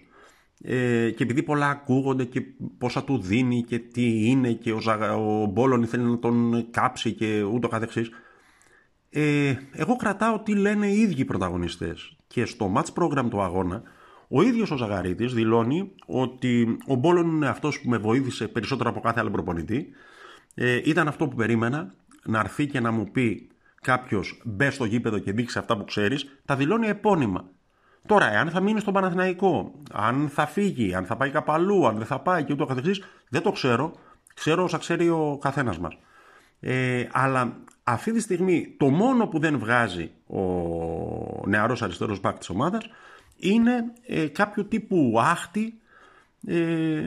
ε, 0.61 1.09
και 1.09 1.23
επειδή 1.23 1.43
πολλά 1.43 1.69
ακούγονται 1.69 2.23
και 2.23 2.41
πόσα 2.77 3.03
του 3.03 3.17
δίνει 3.17 3.63
και 3.63 3.79
τι 3.79 4.27
είναι 4.29 4.51
και 4.51 4.71
ο, 4.71 4.79
Ζαγα, 4.79 5.15
ο 5.15 5.45
Μπόλονι 5.45 5.85
θέλει 5.85 6.03
να 6.03 6.19
τον 6.19 6.67
κάψει 6.71 7.11
και 7.11 7.41
ούτω 7.41 7.67
καθεξής, 7.67 8.09
ε, 9.09 9.55
εγώ 9.71 9.95
κρατάω 9.95 10.39
τι 10.39 10.55
λένε 10.55 10.87
οι 10.87 10.99
ίδιοι 10.99 11.25
πρωταγωνιστές. 11.25 12.15
Και 12.27 12.45
στο 12.45 12.73
match 12.75 13.03
program 13.03 13.25
του 13.29 13.41
αγώνα, 13.41 13.81
ο 14.27 14.41
ίδιος 14.41 14.71
ο 14.71 14.77
Ζαγαρίτης 14.77 15.33
δηλώνει 15.33 15.91
ότι 16.05 16.77
ο 16.87 16.95
Μπόλων 16.95 17.35
είναι 17.35 17.47
αυτός 17.47 17.79
που 17.79 17.89
με 17.89 17.97
βοήθησε 17.97 18.47
περισσότερο 18.47 18.89
από 18.89 18.99
κάθε 18.99 19.19
άλλο 19.19 19.31
προπονητή. 19.31 19.89
Ε, 20.53 20.81
ήταν 20.83 21.07
αυτό 21.07 21.27
που 21.27 21.35
περίμενα, 21.35 21.93
να 22.25 22.39
έρθει 22.39 22.67
και 22.67 22.79
να 22.79 22.91
μου 22.91 23.11
πει 23.11 23.47
κάποιος 23.81 24.41
μπες 24.45 24.73
στο 24.73 24.85
γήπεδο 24.85 25.19
και 25.19 25.31
δείξει 25.31 25.59
αυτά 25.59 25.77
που 25.77 25.83
ξέρεις, 25.83 26.39
τα 26.45 26.55
δηλώνει 26.55 26.87
επώνυμα. 26.87 27.49
Τώρα, 28.05 28.33
εάν 28.33 28.49
θα 28.49 28.59
μείνεις 28.59 28.81
στον 28.81 28.93
Παναθηναϊκό, 28.93 29.81
αν 29.91 30.29
θα 30.29 30.45
φύγει, 30.45 30.95
αν 30.95 31.05
θα 31.05 31.17
πάει 31.17 31.29
κάπου 31.29 31.51
αλλού, 31.51 31.87
αν 31.87 31.97
δεν 31.97 32.05
θα 32.05 32.19
πάει 32.19 32.43
και 32.43 32.53
ούτω 32.53 32.65
καθεξής, 32.65 33.03
δεν 33.29 33.41
το 33.41 33.51
ξέρω. 33.51 33.93
Ξέρω 34.33 34.63
όσα 34.63 34.77
ξέρει 34.77 35.09
ο 35.09 35.37
καθένας 35.41 35.79
μας. 35.79 35.97
Ε, 36.59 37.07
αλλά 37.11 37.57
αυτή 37.83 38.11
τη 38.11 38.19
στιγμή 38.19 38.75
το 38.77 38.89
μόνο 38.89 39.27
που 39.27 39.39
δεν 39.39 39.59
βγάζει 39.59 40.11
ο 40.27 41.47
νεαρός 41.47 41.81
αριστερός 41.81 42.19
μπακ 42.19 42.37
της 42.37 42.49
ομάδας 42.49 42.89
είναι 43.35 43.93
ε, 44.07 44.27
κάποιο 44.27 44.65
τύπου 44.65 45.13
άχτη 45.19 45.79
ε, 46.47 47.01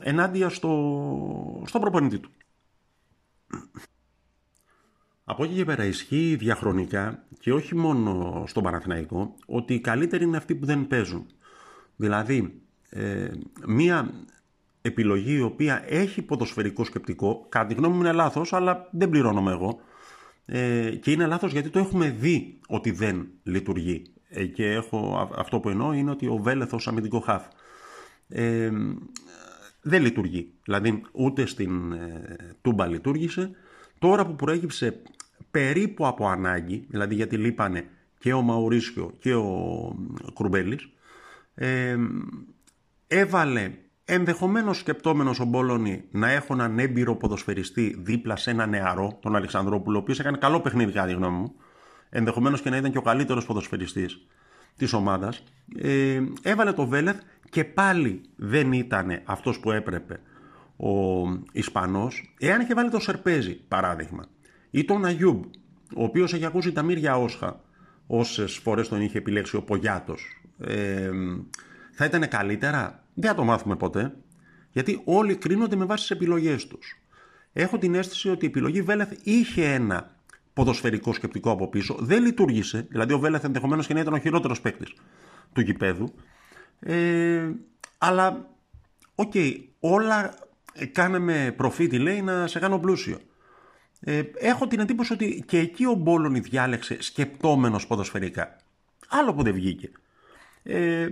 ενάντια 0.00 0.48
στο, 0.48 1.62
στο 1.66 1.78
προπονητή 1.78 2.18
του. 2.18 2.30
Από 5.30 5.44
εκεί 5.44 5.54
και 5.54 5.64
πέρα 5.64 5.84
ισχύει 5.84 6.36
διαχρονικά 6.38 7.24
και 7.40 7.52
όχι 7.52 7.74
μόνο 7.76 8.44
στον 8.46 8.62
Παναθηναϊκό 8.62 9.34
ότι 9.46 9.74
οι 9.74 9.80
καλύτεροι 9.80 10.24
είναι 10.24 10.36
αυτοί 10.36 10.54
που 10.54 10.66
δεν 10.66 10.86
παίζουν. 10.86 11.26
Δηλαδή, 11.96 12.62
ε, 12.88 13.28
μία 13.66 14.10
επιλογή 14.82 15.34
η 15.34 15.40
οποία 15.40 15.82
έχει 15.86 16.22
ποδοσφαιρικό 16.22 16.84
σκεπτικό, 16.84 17.46
κατά 17.48 17.66
τη 17.66 17.74
γνώμη 17.74 17.94
μου 17.94 18.00
είναι 18.00 18.12
λάθος, 18.12 18.52
αλλά 18.52 18.88
δεν 18.90 19.10
πληρώνομαι 19.10 19.52
εγώ. 19.52 19.80
Ε, 20.44 20.90
και 20.90 21.10
είναι 21.10 21.26
λάθος 21.26 21.52
γιατί 21.52 21.68
το 21.68 21.78
έχουμε 21.78 22.10
δει 22.10 22.58
ότι 22.68 22.90
δεν 22.90 23.28
λειτουργεί. 23.42 24.02
Ε, 24.28 24.44
και 24.44 24.72
έχω, 24.72 25.30
αυτό 25.36 25.60
που 25.60 25.68
εννοώ 25.68 25.92
είναι 25.92 26.10
ότι 26.10 26.26
ο 26.26 26.36
Βέλεθος 26.36 26.88
αμυντικό 26.88 27.20
χάφ 27.20 27.44
ε, 28.28 28.70
δεν 29.82 30.02
λειτουργεί. 30.02 30.52
Δηλαδή 30.64 31.02
ούτε 31.12 31.46
στην 31.46 31.92
ε, 31.92 32.56
Τούμπα 32.62 32.86
λειτουργήσε. 32.86 33.50
Τώρα 33.98 34.26
που 34.26 34.34
προέκυψε 34.34 35.02
περίπου 35.50 36.06
από 36.06 36.28
ανάγκη, 36.28 36.86
δηλαδή 36.88 37.14
γιατί 37.14 37.36
λείπανε 37.36 37.88
και 38.18 38.32
ο 38.32 38.42
Μαουρίσιο 38.42 39.12
και 39.18 39.34
ο 39.34 39.94
Κρουμπέλης, 40.34 40.88
ε, 41.54 41.96
έβαλε 43.06 43.72
ενδεχομένως 44.04 44.78
σκεπτόμενος 44.78 45.40
ο 45.40 45.44
Μπόλωνη 45.44 46.04
να 46.10 46.30
έχω 46.30 46.52
έναν 46.54 46.78
έμπειρο 46.78 47.16
ποδοσφαιριστή 47.16 47.96
δίπλα 47.98 48.36
σε 48.36 48.50
ένα 48.50 48.66
νεαρό, 48.66 49.18
τον 49.22 49.36
Αλεξανδρόπουλο, 49.36 49.96
ο 49.96 50.00
οποίος 50.00 50.20
έκανε 50.20 50.36
καλό 50.36 50.60
παιχνίδι, 50.60 50.92
κατά 50.92 51.06
τη 51.06 51.12
γνώμη 51.12 51.36
μου, 51.36 51.54
ενδεχομένως 52.10 52.60
και 52.60 52.70
να 52.70 52.76
ήταν 52.76 52.90
και 52.90 52.98
ο 52.98 53.02
καλύτερος 53.02 53.46
ποδοσφαιριστής 53.46 54.26
της 54.76 54.92
ομάδας. 54.92 55.44
Ε, 55.76 56.22
έβαλε 56.42 56.72
το 56.72 56.86
Βέλεθ 56.86 57.20
και 57.50 57.64
πάλι 57.64 58.20
δεν 58.36 58.72
ήταν 58.72 59.22
αυτός 59.24 59.60
που 59.60 59.70
έπρεπε 59.70 60.20
ο 60.76 60.92
Ισπανός, 61.52 62.34
εάν 62.38 62.60
είχε 62.60 62.74
βάλει 62.74 62.90
το 62.90 63.00
Σερπέζι, 63.00 63.54
παράδειγμα, 63.54 64.24
ή 64.70 64.84
τον 64.84 65.04
Αγιούμπ, 65.04 65.44
ο 65.96 66.02
οποίος 66.02 66.32
έχει 66.32 66.44
ακούσει 66.44 66.72
τα 66.72 66.82
μύρια 66.82 67.16
Όσχα, 67.16 67.60
όσες 68.06 68.54
φορές 68.56 68.88
τον 68.88 69.00
είχε 69.00 69.18
επιλέξει 69.18 69.56
ο 69.56 69.62
Πογιάτος, 69.62 70.42
ε, 70.58 71.10
θα 71.92 72.04
ήταν 72.04 72.28
καλύτερα; 72.28 73.04
Δεν 73.14 73.30
θα 73.30 73.36
το 73.36 73.44
μάθουμε 73.44 73.76
ποτέ. 73.76 74.14
Γιατί 74.72 75.00
όλοι 75.04 75.36
κρίνονται 75.36 75.76
με 75.76 75.84
βάση 75.84 76.00
τις 76.00 76.16
επιλογές 76.16 76.66
τους. 76.66 77.02
Έχω 77.52 77.78
την 77.78 77.94
αίσθηση 77.94 78.30
ότι 78.30 78.44
η 78.44 78.48
επιλογή 78.48 78.82
Βέλεθ 78.82 79.12
είχε 79.22 79.72
ένα 79.72 80.16
ποδοσφαιρικό 80.52 81.12
σκεπτικό 81.12 81.50
από 81.50 81.68
πίσω. 81.68 81.96
Δεν 82.00 82.22
λειτούργησε. 82.22 82.86
Δηλαδή, 82.90 83.12
ο 83.12 83.18
Βέλεθ 83.18 83.44
ενδεχομένως 83.44 83.86
και 83.86 83.94
να 83.94 84.00
ήταν 84.00 84.12
ο 84.12 84.18
χειρότερος 84.18 84.60
παίκτης 84.60 84.94
του 85.52 85.60
γηπέδου. 85.60 86.14
Ε, 86.80 87.50
αλλά, 87.98 88.48
OK, 89.14 89.32
okay, 89.34 89.54
όλα 89.80 90.34
κάνε 90.92 91.52
προφήτη, 91.52 91.98
λέει, 91.98 92.22
να 92.22 92.46
σε 92.46 92.58
κάνω 92.58 92.78
πλούσιο. 92.78 93.18
Ε, 94.00 94.22
έχω 94.38 94.66
την 94.66 94.80
εντύπωση 94.80 95.12
ότι 95.12 95.44
και 95.46 95.58
εκεί 95.58 95.84
ο 95.84 95.94
Μπόλονι 95.94 96.40
διάλεξε 96.40 97.02
σκεπτόμενος 97.02 97.86
ποδοσφαιρικά. 97.86 98.56
Άλλο 99.08 99.34
που 99.34 99.42
δεν 99.42 99.54
βγήκε. 99.54 99.90
Ε, 100.62 101.08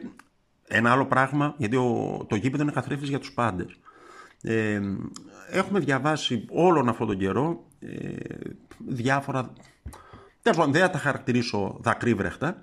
ένα 0.69 0.93
άλλο 0.93 1.07
πράγμα, 1.07 1.55
γιατί 1.57 1.77
ο, 1.77 2.25
το 2.29 2.37
γήπεδο 2.37 2.63
είναι 2.63 2.73
καθρέφτης 2.73 3.09
για 3.09 3.19
τους 3.19 3.33
πάντες. 3.33 3.79
Ε, 4.43 4.81
έχουμε 5.51 5.79
διαβάσει 5.79 6.45
όλον 6.51 6.89
αυτόν 6.89 7.07
τον 7.07 7.19
καιρό 7.19 7.65
ε, 7.81 8.17
διάφορα... 8.87 9.53
Τέλος 10.43 10.59
πάντων, 10.59 10.73
δεν 10.73 10.83
θα 10.83 10.91
τα 10.91 10.99
χαρακτηρίσω 10.99 11.79
δακρύβρεχτα. 11.81 12.63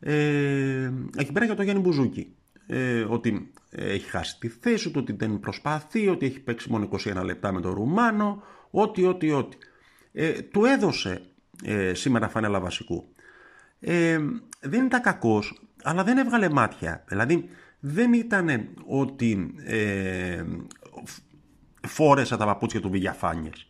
Ε, 0.00 0.92
εκεί 1.16 1.32
πέρα 1.32 1.44
για 1.44 1.54
τον 1.54 1.64
Γιάννη 1.64 1.82
Μπουζούκη. 1.82 2.34
Ε, 2.66 3.00
ότι 3.00 3.52
έχει 3.70 4.08
χάσει 4.08 4.38
τη 4.38 4.48
θέση 4.48 4.90
του, 4.90 5.00
ότι 5.02 5.12
δεν 5.12 5.40
προσπαθεί, 5.40 6.08
ότι 6.08 6.26
έχει 6.26 6.40
παίξει 6.40 6.70
μόνο 6.70 6.88
21 6.92 7.22
λεπτά 7.24 7.52
με 7.52 7.60
τον 7.60 7.74
Ρουμάνο, 7.74 8.42
ό,τι, 8.72 9.04
ό,τι, 9.04 9.30
ό,τι. 9.30 9.56
Ε, 10.12 10.42
του 10.42 10.64
έδωσε 10.64 11.22
ε, 11.64 11.94
σήμερα 11.94 12.28
φανέλα 12.28 12.60
βασικού. 12.60 13.12
Ε, 13.80 14.18
δεν 14.60 14.84
ήταν 14.84 15.00
κακός, 15.00 15.62
αλλά 15.82 16.04
δεν 16.04 16.18
έβγαλε 16.18 16.48
μάτια. 16.48 17.04
Δηλαδή, 17.08 17.48
δεν 17.80 18.12
ήταν 18.12 18.68
ότι 18.86 19.54
ε, 19.64 20.44
φόρεσε 21.86 22.36
τα 22.36 22.44
παπούτσια 22.44 22.80
του 22.80 22.90
Βηγιαφάνιες. 22.90 23.66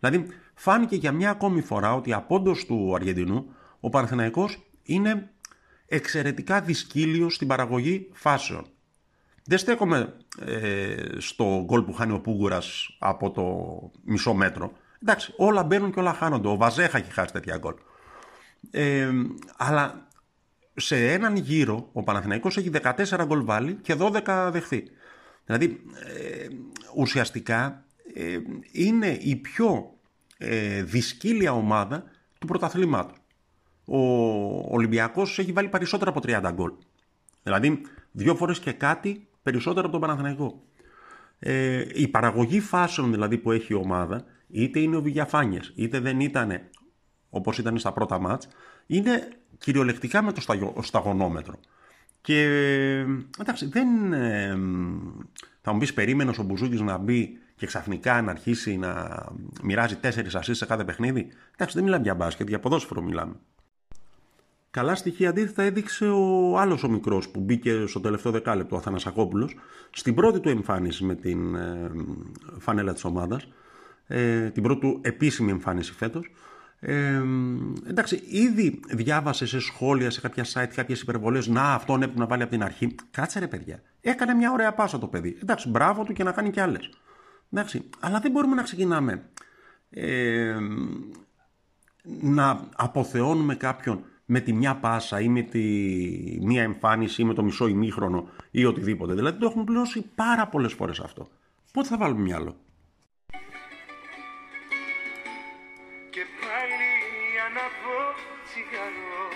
Δηλαδή, 0.00 0.26
φάνηκε 0.54 0.96
για 0.96 1.12
μια 1.12 1.30
ακόμη 1.30 1.60
φορά 1.60 1.94
ότι 1.94 2.12
απόντος 2.12 2.66
του 2.66 2.94
Αργεντινού, 2.94 3.54
ο 3.80 3.88
Παναθηναϊκός 3.88 4.62
είναι 4.82 5.30
εξαιρετικά 5.86 6.60
δυσκύλιος 6.60 7.34
στην 7.34 7.48
παραγωγή 7.48 8.08
φάσεων. 8.12 8.66
Δεν 9.44 9.58
στέκομαι 9.58 10.16
ε, 10.40 10.94
στο 11.18 11.62
γκολ 11.64 11.82
που 11.82 11.92
χάνει 11.92 12.12
ο 12.12 12.20
Πούγκουρας 12.20 12.96
από 12.98 13.30
το 13.30 13.44
μισό 14.04 14.34
μέτρο. 14.34 14.72
Εντάξει, 15.02 15.34
όλα 15.36 15.62
μπαίνουν 15.62 15.92
και 15.92 16.00
όλα 16.00 16.12
χάνονται. 16.12 16.48
Ο 16.48 16.56
Βαζέχα 16.56 16.98
έχει 16.98 17.12
χάσει 17.12 17.32
τέτοια 17.32 17.56
γκολ. 17.56 17.74
Ε, 18.70 19.10
αλλά 19.56 20.06
σε 20.74 21.12
έναν 21.12 21.36
γύρο 21.36 21.88
ο 21.92 22.02
Παναθηναϊκός 22.02 22.56
έχει 22.56 22.70
14 22.82 22.92
γκολ 23.24 23.44
βάλει 23.44 23.74
και 23.74 23.96
12 23.98 24.48
δεχθεί. 24.52 24.82
Δηλαδή 25.44 25.80
ε, 26.06 26.46
ουσιαστικά 26.96 27.84
ε, 28.14 28.38
είναι 28.72 29.18
η 29.20 29.36
πιο 29.36 29.94
ε, 30.38 30.82
δυσκύλια 30.82 31.52
ομάδα 31.52 32.04
του 32.38 32.46
πρωταθλήματος. 32.46 33.16
Ο 33.84 33.98
Ολυμπιακός 34.74 35.38
έχει 35.38 35.52
βάλει 35.52 35.68
περισσότερα 35.68 36.10
από 36.10 36.20
30 36.24 36.50
γκολ. 36.54 36.72
Δηλαδή 37.42 37.80
δύο 38.12 38.34
φορές 38.34 38.58
και 38.58 38.72
κάτι 38.72 39.26
περισσότερο 39.42 39.82
από 39.86 39.98
τον 39.98 40.00
Παναθηναϊκό. 40.00 40.62
Ε, 41.38 41.84
η 41.94 42.08
παραγωγή 42.08 42.60
φάσεων 42.60 43.10
δηλαδή 43.10 43.38
που 43.38 43.52
έχει 43.52 43.72
η 43.72 43.76
ομάδα, 43.76 44.24
είτε 44.48 44.78
είναι 44.80 44.96
ο 44.96 45.02
Βηγιαφάνιες, 45.02 45.72
είτε 45.74 46.00
δεν 46.00 46.20
ήταν 46.20 46.60
όπως 47.30 47.58
ήταν 47.58 47.78
στα 47.78 47.92
πρώτα 47.92 48.18
μάτς, 48.18 48.48
είναι 48.86 49.28
κυριολεκτικά 49.58 50.22
με 50.22 50.32
το 50.32 50.40
σταγονόμετρο. 50.82 51.54
Και 52.20 52.42
εντάξει, 53.40 53.66
δεν. 53.66 54.12
Ε, 54.12 54.58
θα 55.60 55.72
μου 55.72 55.78
πεις, 55.78 55.94
περίμενες 55.94 56.38
ο 56.38 56.42
Μπουζούκης 56.42 56.80
να 56.80 56.98
μπει 56.98 57.38
και 57.56 57.66
ξαφνικά 57.66 58.22
να 58.22 58.30
αρχίσει 58.30 58.76
να 58.76 59.22
μοιράζει 59.62 59.96
τέσσερις 59.96 60.34
ασεί 60.34 60.54
σε 60.54 60.66
κάθε 60.66 60.84
παιχνίδι; 60.84 61.28
Εντάξει, 61.52 61.74
δεν 61.74 61.84
μιλάμε 61.84 62.02
για 62.02 62.14
μπάσκετ, 62.14 62.48
για 62.48 62.60
ποδόσφαιρο 62.60 63.02
μιλάμε. 63.02 63.34
Καλά 64.72 64.94
στοιχεία 64.94 65.28
αντίθετα 65.28 65.62
έδειξε 65.62 66.08
ο 66.08 66.58
άλλος 66.58 66.82
ο 66.82 66.88
μικρός 66.88 67.28
που 67.28 67.40
μπήκε 67.40 67.86
στο 67.86 68.00
τελευταίο 68.00 68.32
δεκάλεπτο, 68.32 68.76
ο 68.76 68.78
Αθανασακόπουλος, 68.78 69.56
στην 69.90 70.14
πρώτη 70.14 70.40
του 70.40 70.48
εμφάνιση 70.48 71.04
με 71.04 71.14
την 71.14 71.54
ε, 71.54 71.90
φανέλα 72.58 72.92
της 72.92 73.04
ομάδας. 73.04 73.48
Ε, 74.06 74.50
την 74.50 74.62
πρώτη 74.62 74.80
του 74.80 74.98
επίσημη 75.02 75.50
εμφάνιση 75.50 75.92
φέτος. 75.92 76.30
Ε, 76.80 77.22
εντάξει, 77.88 78.22
ήδη 78.26 78.80
διάβασε 78.88 79.46
σε 79.46 79.60
σχόλια, 79.60 80.10
σε 80.10 80.20
κάποια 80.20 80.44
site, 80.52 80.70
κάποιες 80.74 81.00
υπερβολές. 81.00 81.46
Να, 81.46 81.74
αυτόν 81.74 82.02
έπρεπε 82.02 82.18
να 82.20 82.26
βάλει 82.26 82.42
από 82.42 82.50
την 82.50 82.62
αρχή. 82.62 82.94
Κάτσε 83.10 83.38
ρε 83.38 83.46
παιδιά. 83.46 83.82
Έκανε 84.00 84.34
μια 84.34 84.52
ωραία 84.52 84.72
πάσα 84.74 84.98
το 84.98 85.06
παιδί. 85.06 85.38
Εντάξει, 85.42 85.68
μπράβο 85.68 86.04
του 86.04 86.12
και 86.12 86.24
να 86.24 86.32
κάνει 86.32 86.50
κι 86.50 86.60
άλλες. 86.60 86.90
Εντάξει, 87.52 87.88
αλλά 88.00 88.18
δεν 88.20 88.30
μπορούμε 88.30 88.54
να 88.54 88.62
ξεκινάμε 88.62 89.22
ε, 89.90 90.56
να 92.20 92.68
αποθεώνουμε 92.76 93.54
κάποιον 93.54 94.04
με 94.32 94.40
τη 94.40 94.52
μια 94.52 94.74
πάσα 94.76 95.20
ή 95.20 95.28
με 95.28 95.42
τη 95.42 95.64
μία 96.40 96.62
εμφάνιση 96.62 97.22
ή 97.22 97.24
με 97.24 97.34
το 97.34 97.42
μισό 97.42 97.66
ημίχρονο 97.66 98.28
ή 98.50 98.64
οτιδήποτε. 98.64 99.14
Δηλαδή 99.14 99.38
το 99.38 99.46
έχουμε 99.46 99.64
πληρώσει 99.64 100.00
πάρα 100.14 100.46
πολλές 100.46 100.72
φορές 100.72 101.00
αυτό. 101.00 101.28
Πότε 101.72 101.88
θα 101.88 101.96
βάλουμε 101.96 102.20
μυαλό; 102.20 102.54
Και 106.14 106.24
πάλι 106.42 106.92
αναβώ 107.46 108.02
τσιγαρό 108.46 109.26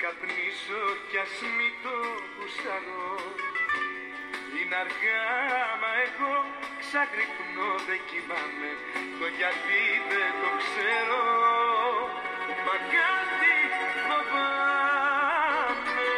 Καπνίσω 0.00 0.84
κι 1.08 1.18
ας 1.24 1.36
μη 1.56 1.68
το 1.82 1.96
γουσταρώ 2.34 3.14
Είναι 4.56 4.76
αργά 4.84 5.24
μα 5.80 5.90
εγώ 6.06 6.34
ξαγρυπνώ 6.80 7.70
δεν 7.88 8.00
κοιμάμαι 8.08 8.70
Το 9.18 9.26
γιατί 9.38 9.80
δεν 10.10 10.32
το 10.42 10.50
ξέρω 10.62 11.85
Μα 12.66 12.76
κάτι 12.94 13.56
φοβάμαι 14.08 16.10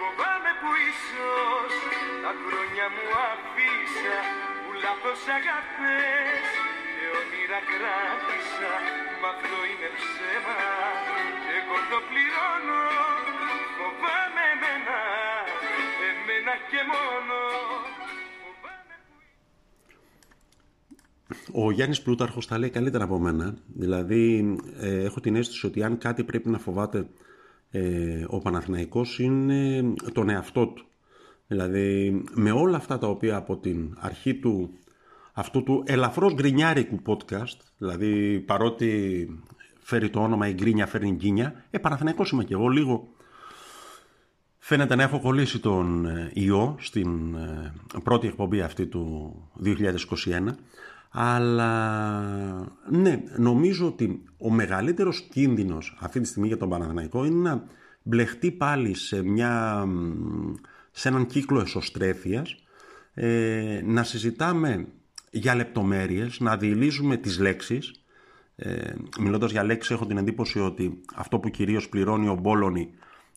Φοβάμαι 0.00 0.52
που 0.60 0.70
ίσως 0.90 1.72
Τα 2.24 2.32
χρόνια 2.42 2.86
μου 2.94 3.06
αφήσα 3.30 4.16
Που 4.62 4.70
λάθος 4.82 5.22
αγάπες 5.36 6.46
Και 6.94 7.04
όνειρα 7.18 7.60
κράτησα 7.70 8.72
Μα 9.20 9.28
αυτό 9.34 9.58
είναι 9.70 9.88
ψέμα. 9.98 10.60
Εγώ 11.56 11.76
το 11.90 11.98
πληρώνω 12.08 12.84
Φοβάμαι 13.78 14.44
εμένα 14.54 14.98
Εμένα 16.10 16.54
και 16.70 16.80
μόνο. 16.92 17.38
Ο 21.58 21.70
Γιάννης 21.70 22.02
Πλούταρχος 22.02 22.46
τα 22.46 22.58
λέει 22.58 22.70
καλύτερα 22.70 23.04
από 23.04 23.18
μένα. 23.18 23.54
Δηλαδή, 23.66 24.56
ε, 24.80 25.04
έχω 25.04 25.20
την 25.20 25.36
αίσθηση 25.36 25.66
ότι 25.66 25.82
αν 25.82 25.98
κάτι 25.98 26.24
πρέπει 26.24 26.48
να 26.48 26.58
φοβάται 26.58 27.06
ε, 27.70 28.24
ο 28.26 28.38
Παναθηναϊκός 28.38 29.18
είναι 29.18 29.84
τον 30.12 30.28
εαυτό 30.28 30.66
του. 30.66 30.84
Δηλαδή, 31.46 32.22
με 32.34 32.50
όλα 32.50 32.76
αυτά 32.76 32.98
τα 32.98 33.08
οποία 33.08 33.36
από 33.36 33.56
την 33.56 33.96
αρχή 33.98 34.34
του 34.34 34.70
αυτού 35.32 35.62
του 35.62 35.82
ελαφρώς 35.86 36.34
γκρινιάρικου 36.34 37.02
podcast, 37.06 37.58
δηλαδή 37.78 38.40
παρότι 38.40 39.28
φέρει 39.78 40.10
το 40.10 40.20
όνομα 40.20 40.48
η 40.48 40.52
γκρίνια 40.52 40.86
φέρνει 40.86 41.10
γκίνια, 41.10 41.64
ε, 41.70 41.78
Παναθηναϊκός 41.78 42.30
είμαι 42.30 42.44
και 42.44 42.54
εγώ 42.54 42.68
λίγο. 42.68 43.08
Φαίνεται 44.58 44.94
να 44.94 45.02
έχω 45.02 45.20
κολλήσει 45.20 45.58
τον 45.58 46.06
ε, 46.06 46.30
ιό 46.34 46.76
στην 46.78 47.34
ε, 47.34 47.72
πρώτη 48.02 48.26
εκπομπή 48.26 48.60
αυτή 48.60 48.86
του 48.86 49.34
2021 49.64 50.54
αλλά 51.18 51.70
ναι, 52.90 53.22
νομίζω 53.36 53.86
ότι 53.86 54.22
ο 54.38 54.50
μεγαλύτερος 54.50 55.20
κίνδυνος 55.20 55.96
αυτή 56.00 56.20
τη 56.20 56.26
στιγμή 56.26 56.46
για 56.46 56.56
τον 56.56 56.68
Παναθηναϊκό 56.68 57.24
είναι 57.24 57.50
να 57.50 57.64
μπλεχτεί 58.02 58.50
πάλι 58.50 58.94
σε, 58.94 59.22
μια, 59.22 59.84
σε 60.90 61.08
έναν 61.08 61.26
κύκλο 61.26 61.60
εσωστρέφειας, 61.60 62.56
ε, 63.14 63.80
να 63.84 64.02
συζητάμε 64.02 64.86
για 65.30 65.54
λεπτομέρειες, 65.54 66.40
να 66.40 66.56
διηλίζουμε 66.56 67.16
τις 67.16 67.38
λέξεις. 67.38 68.04
Ε, 68.56 68.94
μιλώντας 69.20 69.50
για 69.50 69.64
λέξεις 69.64 69.90
έχω 69.90 70.06
την 70.06 70.16
εντύπωση 70.16 70.60
ότι 70.60 71.00
αυτό 71.14 71.38
που 71.38 71.48
κυρίως 71.48 71.88
πληρώνει 71.88 72.28
ο 72.28 72.34
Μπόλωνη, 72.34 72.90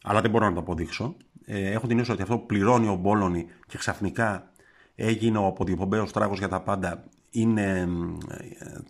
αλλά 0.04 0.22
δεν 0.22 0.32
μπορώ 0.32 0.46
να 0.46 0.54
το 0.54 0.60
αποδείξω, 0.60 1.16
ε, 1.46 1.72
έχω 1.72 1.88
την 1.88 1.90
εντύπωση 1.90 2.12
ότι 2.12 2.22
αυτό 2.22 2.38
που 2.38 2.46
πληρώνει 2.46 2.88
ο 2.88 2.96
Μπόλωνη 2.96 3.46
και 3.68 3.78
ξαφνικά 3.78 4.52
έγινε 4.96 5.38
ο 5.38 5.46
αποδιοπομπαίος 5.46 6.12
τράγος 6.12 6.38
για 6.38 6.48
τα 6.48 6.62
πάντα 6.62 7.10
είναι 7.30 7.88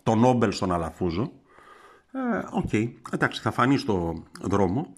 το 0.02 0.14
Νόμπελ 0.14 0.52
στον 0.52 0.72
Αλαφούζο. 0.72 1.32
Ε, 2.12 2.18
οκ, 2.52 2.72
εντάξει, 3.10 3.40
θα 3.40 3.50
φανεί 3.50 3.76
στο 3.76 4.22
δρόμο. 4.40 4.94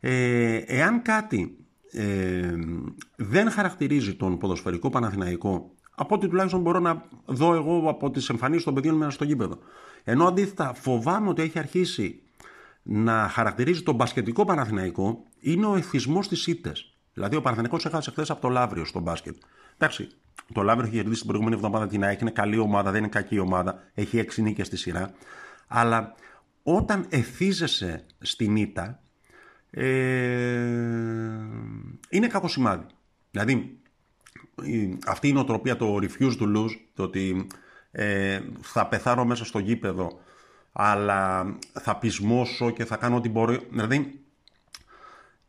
Ε, 0.00 0.56
εάν 0.56 1.02
κάτι 1.02 1.56
ε, 1.92 2.54
δεν 3.16 3.50
χαρακτηρίζει 3.50 4.14
τον 4.14 4.38
ποδοσφαιρικό 4.38 4.90
Παναθηναϊκό, 4.90 5.70
από 5.94 6.14
ό,τι 6.14 6.28
τουλάχιστον 6.28 6.60
μπορώ 6.60 6.78
να 6.78 7.04
δω 7.24 7.54
εγώ 7.54 7.90
από 7.90 8.10
τις 8.10 8.28
εμφανίσεις 8.28 8.64
των 8.64 8.74
παιδιών 8.74 8.94
μέσα 8.94 9.10
στο 9.10 9.24
γήπεδο, 9.24 9.58
ενώ 10.04 10.26
αντίθετα 10.26 10.74
φοβάμαι 10.74 11.28
ότι 11.28 11.42
έχει 11.42 11.58
αρχίσει 11.58 12.22
να 12.82 13.28
χαρακτηρίζει 13.28 13.82
τον 13.82 13.94
μπασκετικό 13.94 14.44
Παναθηναϊκό, 14.44 15.22
είναι 15.40 15.66
ο 15.66 15.76
εθισμός 15.76 16.28
στις 16.28 16.46
ήττες. 16.46 16.96
Δηλαδή 17.12 17.36
ο 17.36 17.40
Παναθηναϊκός 17.40 17.86
έχασε 17.86 18.10
χθες 18.10 18.30
από 18.30 18.40
το 18.40 18.48
Λαύριο 18.48 18.84
στο 18.84 19.00
μπάσκετ. 19.00 19.36
Εντάξει, 19.78 20.08
το 20.52 20.62
Λαύριο 20.62 20.86
έχει 20.86 20.96
κερδίσει 20.96 21.18
την 21.18 21.26
προηγούμενη 21.26 21.56
εβδομάδα 21.56 21.86
την 21.86 22.04
ΑΕΚ. 22.04 22.20
Είναι 22.20 22.30
καλή 22.30 22.58
ομάδα, 22.58 22.90
δεν 22.90 23.00
είναι 23.00 23.08
κακή 23.08 23.38
ομάδα. 23.38 23.82
Έχει 23.94 24.18
έξι 24.18 24.42
νίκες 24.42 24.66
στη 24.66 24.76
σειρά. 24.76 25.14
Αλλά 25.66 26.14
όταν 26.62 27.06
εθίζεσαι 27.08 28.04
στην 28.18 28.56
ήττα, 28.56 29.00
ε, 29.70 29.86
είναι 32.08 32.26
κακό 32.28 32.48
σημάδι. 32.48 32.86
Δηλαδή, 33.30 33.78
αυτή 35.06 35.28
η 35.28 35.32
νοοτροπία, 35.32 35.76
το 35.76 35.96
refuse 35.96 36.38
to 36.40 36.56
lose, 36.56 36.76
το 36.94 37.02
ότι 37.02 37.46
ε, 37.90 38.40
θα 38.60 38.86
πεθάνω 38.86 39.24
μέσα 39.24 39.44
στο 39.44 39.58
γήπεδο, 39.58 40.20
αλλά 40.72 41.56
θα 41.72 41.96
πεισμώσω 41.96 42.70
και 42.70 42.84
θα 42.84 42.96
κάνω 42.96 43.16
ό,τι 43.16 43.28
μπορώ. 43.28 43.56
Δηλαδή, 43.70 44.20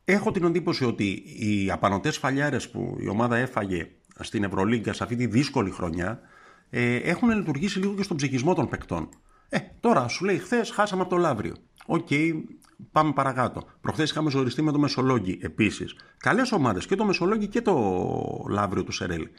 έχω 0.05 0.31
την 0.31 0.43
εντύπωση 0.43 0.85
ότι 0.85 1.23
οι 1.37 1.71
απανωτές 1.71 2.17
φαλιάρες 2.17 2.69
που 2.69 2.97
η 2.99 3.07
ομάδα 3.07 3.37
έφαγε 3.37 3.89
στην 4.19 4.43
Ευρωλίγκα 4.43 4.93
σε 4.93 5.03
αυτή 5.03 5.15
τη 5.15 5.25
δύσκολη 5.25 5.71
χρονιά 5.71 6.19
ε, 6.69 6.95
έχουν 6.95 7.29
λειτουργήσει 7.29 7.79
λίγο 7.79 7.93
και 7.93 8.03
στον 8.03 8.17
ψυχισμό 8.17 8.53
των 8.53 8.69
παικτών. 8.69 9.09
Ε, 9.49 9.57
τώρα 9.79 10.07
σου 10.07 10.25
λέει 10.25 10.37
χθες 10.37 10.71
χάσαμε 10.71 11.01
από 11.01 11.09
το 11.09 11.17
Λαύριο. 11.17 11.55
Οκ, 11.85 12.07
πάμε 12.91 13.13
παρακάτω. 13.13 13.63
Προχθές 13.81 14.09
είχαμε 14.09 14.29
ζοριστεί 14.29 14.61
με 14.61 14.71
το 14.71 14.79
Μεσολόγγι 14.79 15.39
επίσης. 15.41 15.95
Καλές 16.17 16.51
ομάδες 16.51 16.85
και 16.85 16.95
το 16.95 17.05
Μεσολόγγι 17.05 17.47
και 17.47 17.61
το 17.61 18.45
Λαύριο 18.49 18.83
του 18.83 18.91
Σερέλη. 18.91 19.29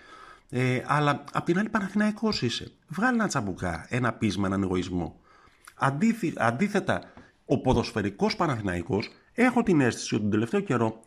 Ε, 0.51 0.83
αλλά 0.87 1.25
απ' 1.33 1.45
την 1.45 1.59
άλλη 1.59 1.69
Παναθηναϊκός 1.69 2.43
είσαι. 2.43 2.73
Βγάλει 2.89 3.15
ένα 3.15 3.27
τσαμπουκά, 3.27 3.87
ένα 3.89 4.13
πείσμα, 4.13 4.47
έναν 4.47 4.63
εγωισμό. 4.63 5.21
αντίθετα, 6.37 7.13
ο 7.45 7.61
ποδοσφαιρικός 7.61 8.37
Παναθηναϊκός 8.37 9.11
έχω 9.33 9.63
την 9.63 9.81
αίσθηση 9.81 10.15
ότι 10.15 10.23
τον 10.23 10.33
τελευταίο 10.33 10.61
καιρό 10.61 11.01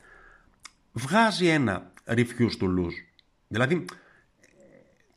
βγάζει 0.91 1.47
ένα 1.47 1.91
refuse 2.05 2.57
to 2.61 2.65
lose. 2.65 3.10
Δηλαδή, 3.51 3.85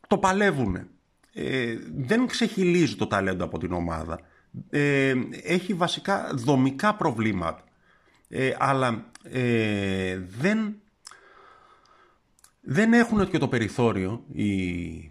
το 0.07 0.19
παλεύουν. 0.19 0.89
Ε, 1.33 1.77
δεν 1.95 2.27
ξεχυλίζει 2.27 2.97
το 2.97 3.07
ταλέντο 3.07 3.45
από 3.45 3.59
την 3.59 3.73
ομάδα. 3.73 4.21
Ε, 4.71 5.15
έχει 5.43 5.75
βασικά 5.75 6.31
δομικά 6.35 6.95
προβλήματα. 6.95 7.65
Ε, 8.29 8.55
αλλά 8.59 9.11
ε, 9.23 10.19
δεν, 10.39 10.75
δεν 12.61 12.93
έχουν 12.93 13.31
και 13.31 13.39
το 13.39 13.49
περιθώριο 13.49 14.25
οι 14.33 14.51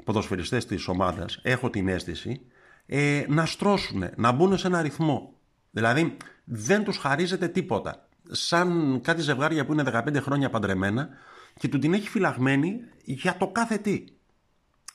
ποδοσφαιριστές 0.04 0.66
της 0.66 0.88
ομάδας, 0.88 1.40
έχω 1.44 1.70
την 1.70 1.88
αίσθηση, 1.88 2.42
ε, 2.86 3.26
να 3.28 3.46
στρώσουν, 3.46 4.10
να 4.16 4.32
μπουν 4.32 4.58
σε 4.58 4.68
ένα 4.68 4.82
ρυθμό. 4.82 5.34
Δηλαδή 5.72 6.18
δεν 6.44 6.84
τους 6.84 6.98
χαρίζεται 6.98 7.48
τίποτα. 7.48 8.08
Σαν 8.32 9.00
κάτι 9.04 9.22
ζευγάρια 9.22 9.66
που 9.66 9.74
είναι 9.74 9.84
15 9.86 10.22
χρόνια 10.22 10.50
παντρεμένα, 10.50 11.10
και 11.60 11.68
του 11.68 11.80
την 11.80 11.94
έχει 11.94 12.10
φυλαγμένη 12.10 12.80
για 13.04 13.38
το 13.38 13.48
κάθε 13.48 13.78
τι. 13.78 14.04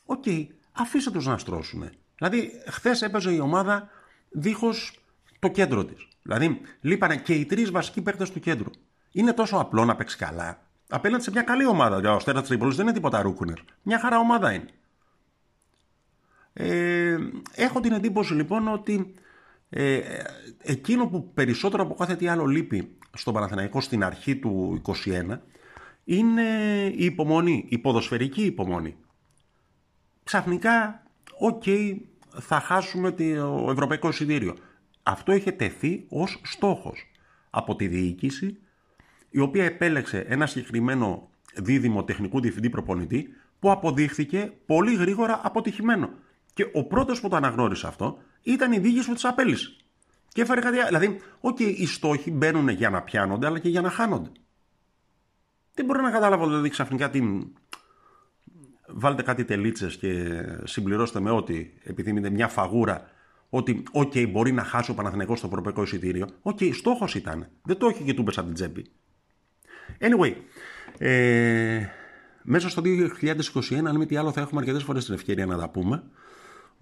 OK, 0.05 0.22
okay, 0.27 0.47
αφήστε 0.73 1.11
τους 1.11 1.27
να 1.27 1.38
στρώσουν. 1.38 1.90
Δηλαδή, 2.16 2.51
χθες 2.66 3.03
έπαιζε 3.03 3.33
η 3.33 3.38
ομάδα 3.38 3.88
δίχως 4.31 5.01
το 5.38 5.49
κέντρο 5.49 5.85
της. 5.85 6.09
Δηλαδή, 6.23 6.61
λείπανε 6.81 7.16
και 7.16 7.35
οι 7.35 7.44
τρεις 7.44 7.71
βασικοί 7.71 8.03
παίκτες 8.03 8.31
του 8.31 8.40
κέντρου. 8.40 8.71
Είναι 9.12 9.33
τόσο 9.33 9.57
απλό 9.57 9.85
να 9.85 9.97
παίξει 9.97 10.16
καλά. 10.16 10.62
Απέναντι 10.88 11.23
σε 11.23 11.31
μια 11.31 11.42
καλή 11.42 11.66
ομάδα. 11.66 12.14
Ο 12.14 12.18
Αστέρας 12.18 12.48
Τρίπολης 12.49 12.77
δεν 12.77 12.85
είναι 12.85 12.94
τίποτα 12.94 13.23
ρούκουνες. 13.22 13.59
Μια 13.83 13.99
χαρά 13.99 14.18
ομάδα 14.18 14.53
είναι. 14.53 14.68
Ε, 16.53 17.16
έχω 17.55 17.81
την 17.81 17.92
εντύπωση 17.92 18.35
λοιπόν 18.35 18.68
ότι 18.68 19.14
ε, 19.71 20.01
εκείνο 20.62 21.07
που 21.07 21.33
περισσότερο 21.33 21.83
από 21.83 21.94
κάθε 21.94 22.16
τι 22.16 22.29
άλλο 22.29 22.47
λείπει 22.47 22.97
στον 23.14 23.35
Παναθηναϊκό 23.35 23.81
στην 23.81 24.05
αρχή 24.05 24.37
του 24.37 24.83
21 24.85 25.38
είναι 26.11 26.42
η 26.97 27.05
υπομονή, 27.05 27.64
η 27.68 27.79
ποδοσφαιρική 27.79 28.42
υπομονή. 28.42 28.97
Ξαφνικά, 30.25 31.03
οκ, 31.38 31.62
θα 32.40 32.61
χάσουμε 32.61 33.12
το 33.12 33.66
ευρωπαϊκό 33.71 34.09
εισιτήριο. 34.09 34.57
Αυτό 35.03 35.33
είχε 35.33 35.53
τεθεί 35.53 36.05
ως 36.09 36.40
στόχος 36.44 37.11
από 37.51 37.77
τη 37.77 37.88
διοίκηση, 37.88 38.59
η 39.31 39.38
οποία 39.38 39.64
επέλεξε 39.64 40.18
ένα 40.18 40.47
συγκεκριμένο 40.47 41.31
δίδυμο 41.55 42.05
τεχνικού 42.05 42.40
διευθυντή 42.40 42.71
προπονητή, 42.71 43.29
που 43.59 43.71
αποδείχθηκε 43.71 44.53
πολύ 44.66 44.94
γρήγορα 44.94 45.40
αποτυχημένο. 45.44 46.11
Και 46.55 46.71
ο 46.73 46.85
πρώτος 46.85 47.21
που 47.21 47.29
το 47.29 47.37
αναγνώρισε 47.37 47.87
αυτό 47.87 48.18
ήταν 48.42 48.73
η 48.73 48.79
διοίκηση 48.79 49.09
που 49.09 49.14
τους 49.14 49.24
απέλυσε. 49.24 49.77
Και 50.29 50.40
έφερε 50.40 50.61
κάτι 50.61 50.85
Δηλαδή, 50.87 51.21
οκ, 51.40 51.59
οι 51.59 51.87
στόχοι 51.87 52.31
μπαίνουν 52.31 52.68
για 52.68 52.90
να 52.90 53.03
πιάνονται, 53.03 53.47
αλλά 53.47 53.59
και 53.59 53.68
για 53.68 53.81
να 53.81 53.90
χάνονται. 53.90 54.31
Δεν 55.79 55.87
μπορώ 55.87 56.03
να 56.03 56.11
καταλάβω 56.11 56.47
δηλαδή 56.47 56.69
ξαφνικά 56.69 57.11
τι... 57.11 57.23
Βάλτε 58.87 59.23
κάτι 59.23 59.45
τελίτσες 59.45 59.97
και 59.97 60.43
συμπληρώστε 60.64 61.21
με 61.21 61.31
ό,τι 61.31 61.71
επιθυμείτε 61.83 62.31
μια 62.31 62.49
φαγούρα 62.49 63.11
ότι 63.49 63.83
OK 63.92 64.12
okay, 64.14 64.29
μπορεί 64.31 64.53
να 64.53 64.64
χάσει 64.64 64.91
ο 64.91 64.95
Παναθηναϊκός 64.95 65.38
το 65.38 65.46
ευρωπαϊκό 65.47 65.83
εισιτήριο. 65.83 66.27
OK, 66.42 66.59
okay, 66.61 66.71
στόχος 66.75 67.14
ήταν. 67.14 67.49
Δεν 67.62 67.77
το 67.77 67.87
έχει 67.87 68.03
και 68.05 68.14
του 68.14 68.25
από 68.27 68.43
την 68.43 68.55
τσέπη. 68.55 68.87
Anyway, 70.01 70.33
ε, 70.99 71.87
μέσα 72.43 72.69
στο 72.69 72.83
2021, 72.85 73.85
αν 73.85 73.97
μη 73.97 74.07
τι 74.07 74.17
άλλο, 74.17 74.33
θα 74.33 74.41
έχουμε 74.41 74.61
αρκετές 74.61 74.83
φορές 74.83 75.05
την 75.05 75.14
ευκαιρία 75.14 75.47
να 75.47 75.59
τα 75.59 75.69
πούμε. 75.69 76.03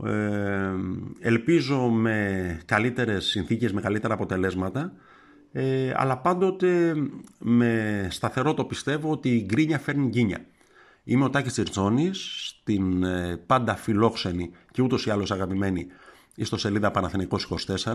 Ε, 0.05 0.73
ελπίζω 1.21 1.89
με 1.89 2.61
καλύτερες 2.65 3.25
συνθήκες, 3.25 3.73
με 3.73 3.81
καλύτερα 3.81 4.15
αποτελέσματα 4.15 4.93
ε, 5.59 5.93
αλλά 5.97 6.19
πάντοτε 6.19 6.95
με 7.39 8.07
σταθερό 8.11 8.55
το 8.55 8.65
πιστεύω 8.65 9.11
ότι 9.11 9.37
η 9.37 9.45
γκρίνια 9.45 9.79
φέρνει 9.79 10.09
γκίνια. 10.09 10.45
Είμαι 11.05 11.25
ο 11.25 11.31
Τάκης 11.31 11.53
Τσιρτσόνης, 11.53 12.47
στην 12.47 13.03
ε, 13.03 13.37
πάντα 13.47 13.75
φιλόξενη 13.75 14.51
και 14.71 14.83
ούτως 14.83 15.07
ή 15.07 15.11
άλλως 15.11 15.31
αγαπημένη 15.31 15.87
ιστοσελίδα 16.35 16.91
Παναθηναϊκός 16.91 17.49
24. 17.85 17.93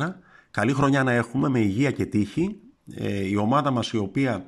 Καλή 0.52 0.74
χρονιά 0.74 1.04
να 1.04 1.12
έχουμε 1.12 1.50
με 1.50 1.60
υγεία 1.60 1.92
και 1.92 2.06
τύχη. 2.06 2.60
Ε, 2.94 3.28
η 3.28 3.36
ομάδα 3.36 3.72
μας 3.72 3.92
η 3.92 3.98
οποία 3.98 4.46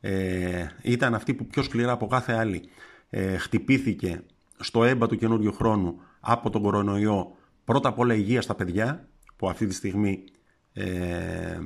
ε, 0.00 0.66
ήταν 0.82 1.14
αυτή 1.14 1.34
που 1.34 1.46
πιο 1.46 1.62
σκληρά 1.62 1.92
από 1.92 2.06
κάθε 2.06 2.32
άλλη 2.32 2.62
ε, 3.10 3.36
χτυπήθηκε 3.36 4.22
στο 4.60 4.84
έμπα 4.84 5.06
του 5.06 5.16
καινούριου 5.16 5.52
χρόνου 5.52 6.00
από 6.20 6.50
τον 6.50 6.62
κορονοϊό 6.62 7.36
πρώτα 7.64 7.88
απ' 7.88 7.98
όλα 7.98 8.14
υγεία 8.14 8.42
στα 8.42 8.54
παιδιά 8.54 9.08
που 9.36 9.48
αυτή 9.48 9.66
τη 9.66 9.74
στιγμή 9.74 10.24
ε, 10.72 11.58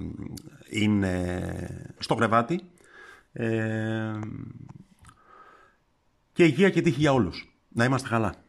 είναι 0.70 1.94
στο 1.98 2.14
κρεβάτι. 2.14 2.60
Ε, 3.32 4.18
και 6.32 6.44
υγεία 6.44 6.70
και 6.70 6.82
τύχη 6.82 7.00
για 7.00 7.12
όλους. 7.12 7.56
Να 7.68 7.84
είμαστε 7.84 8.08
καλά. 8.08 8.43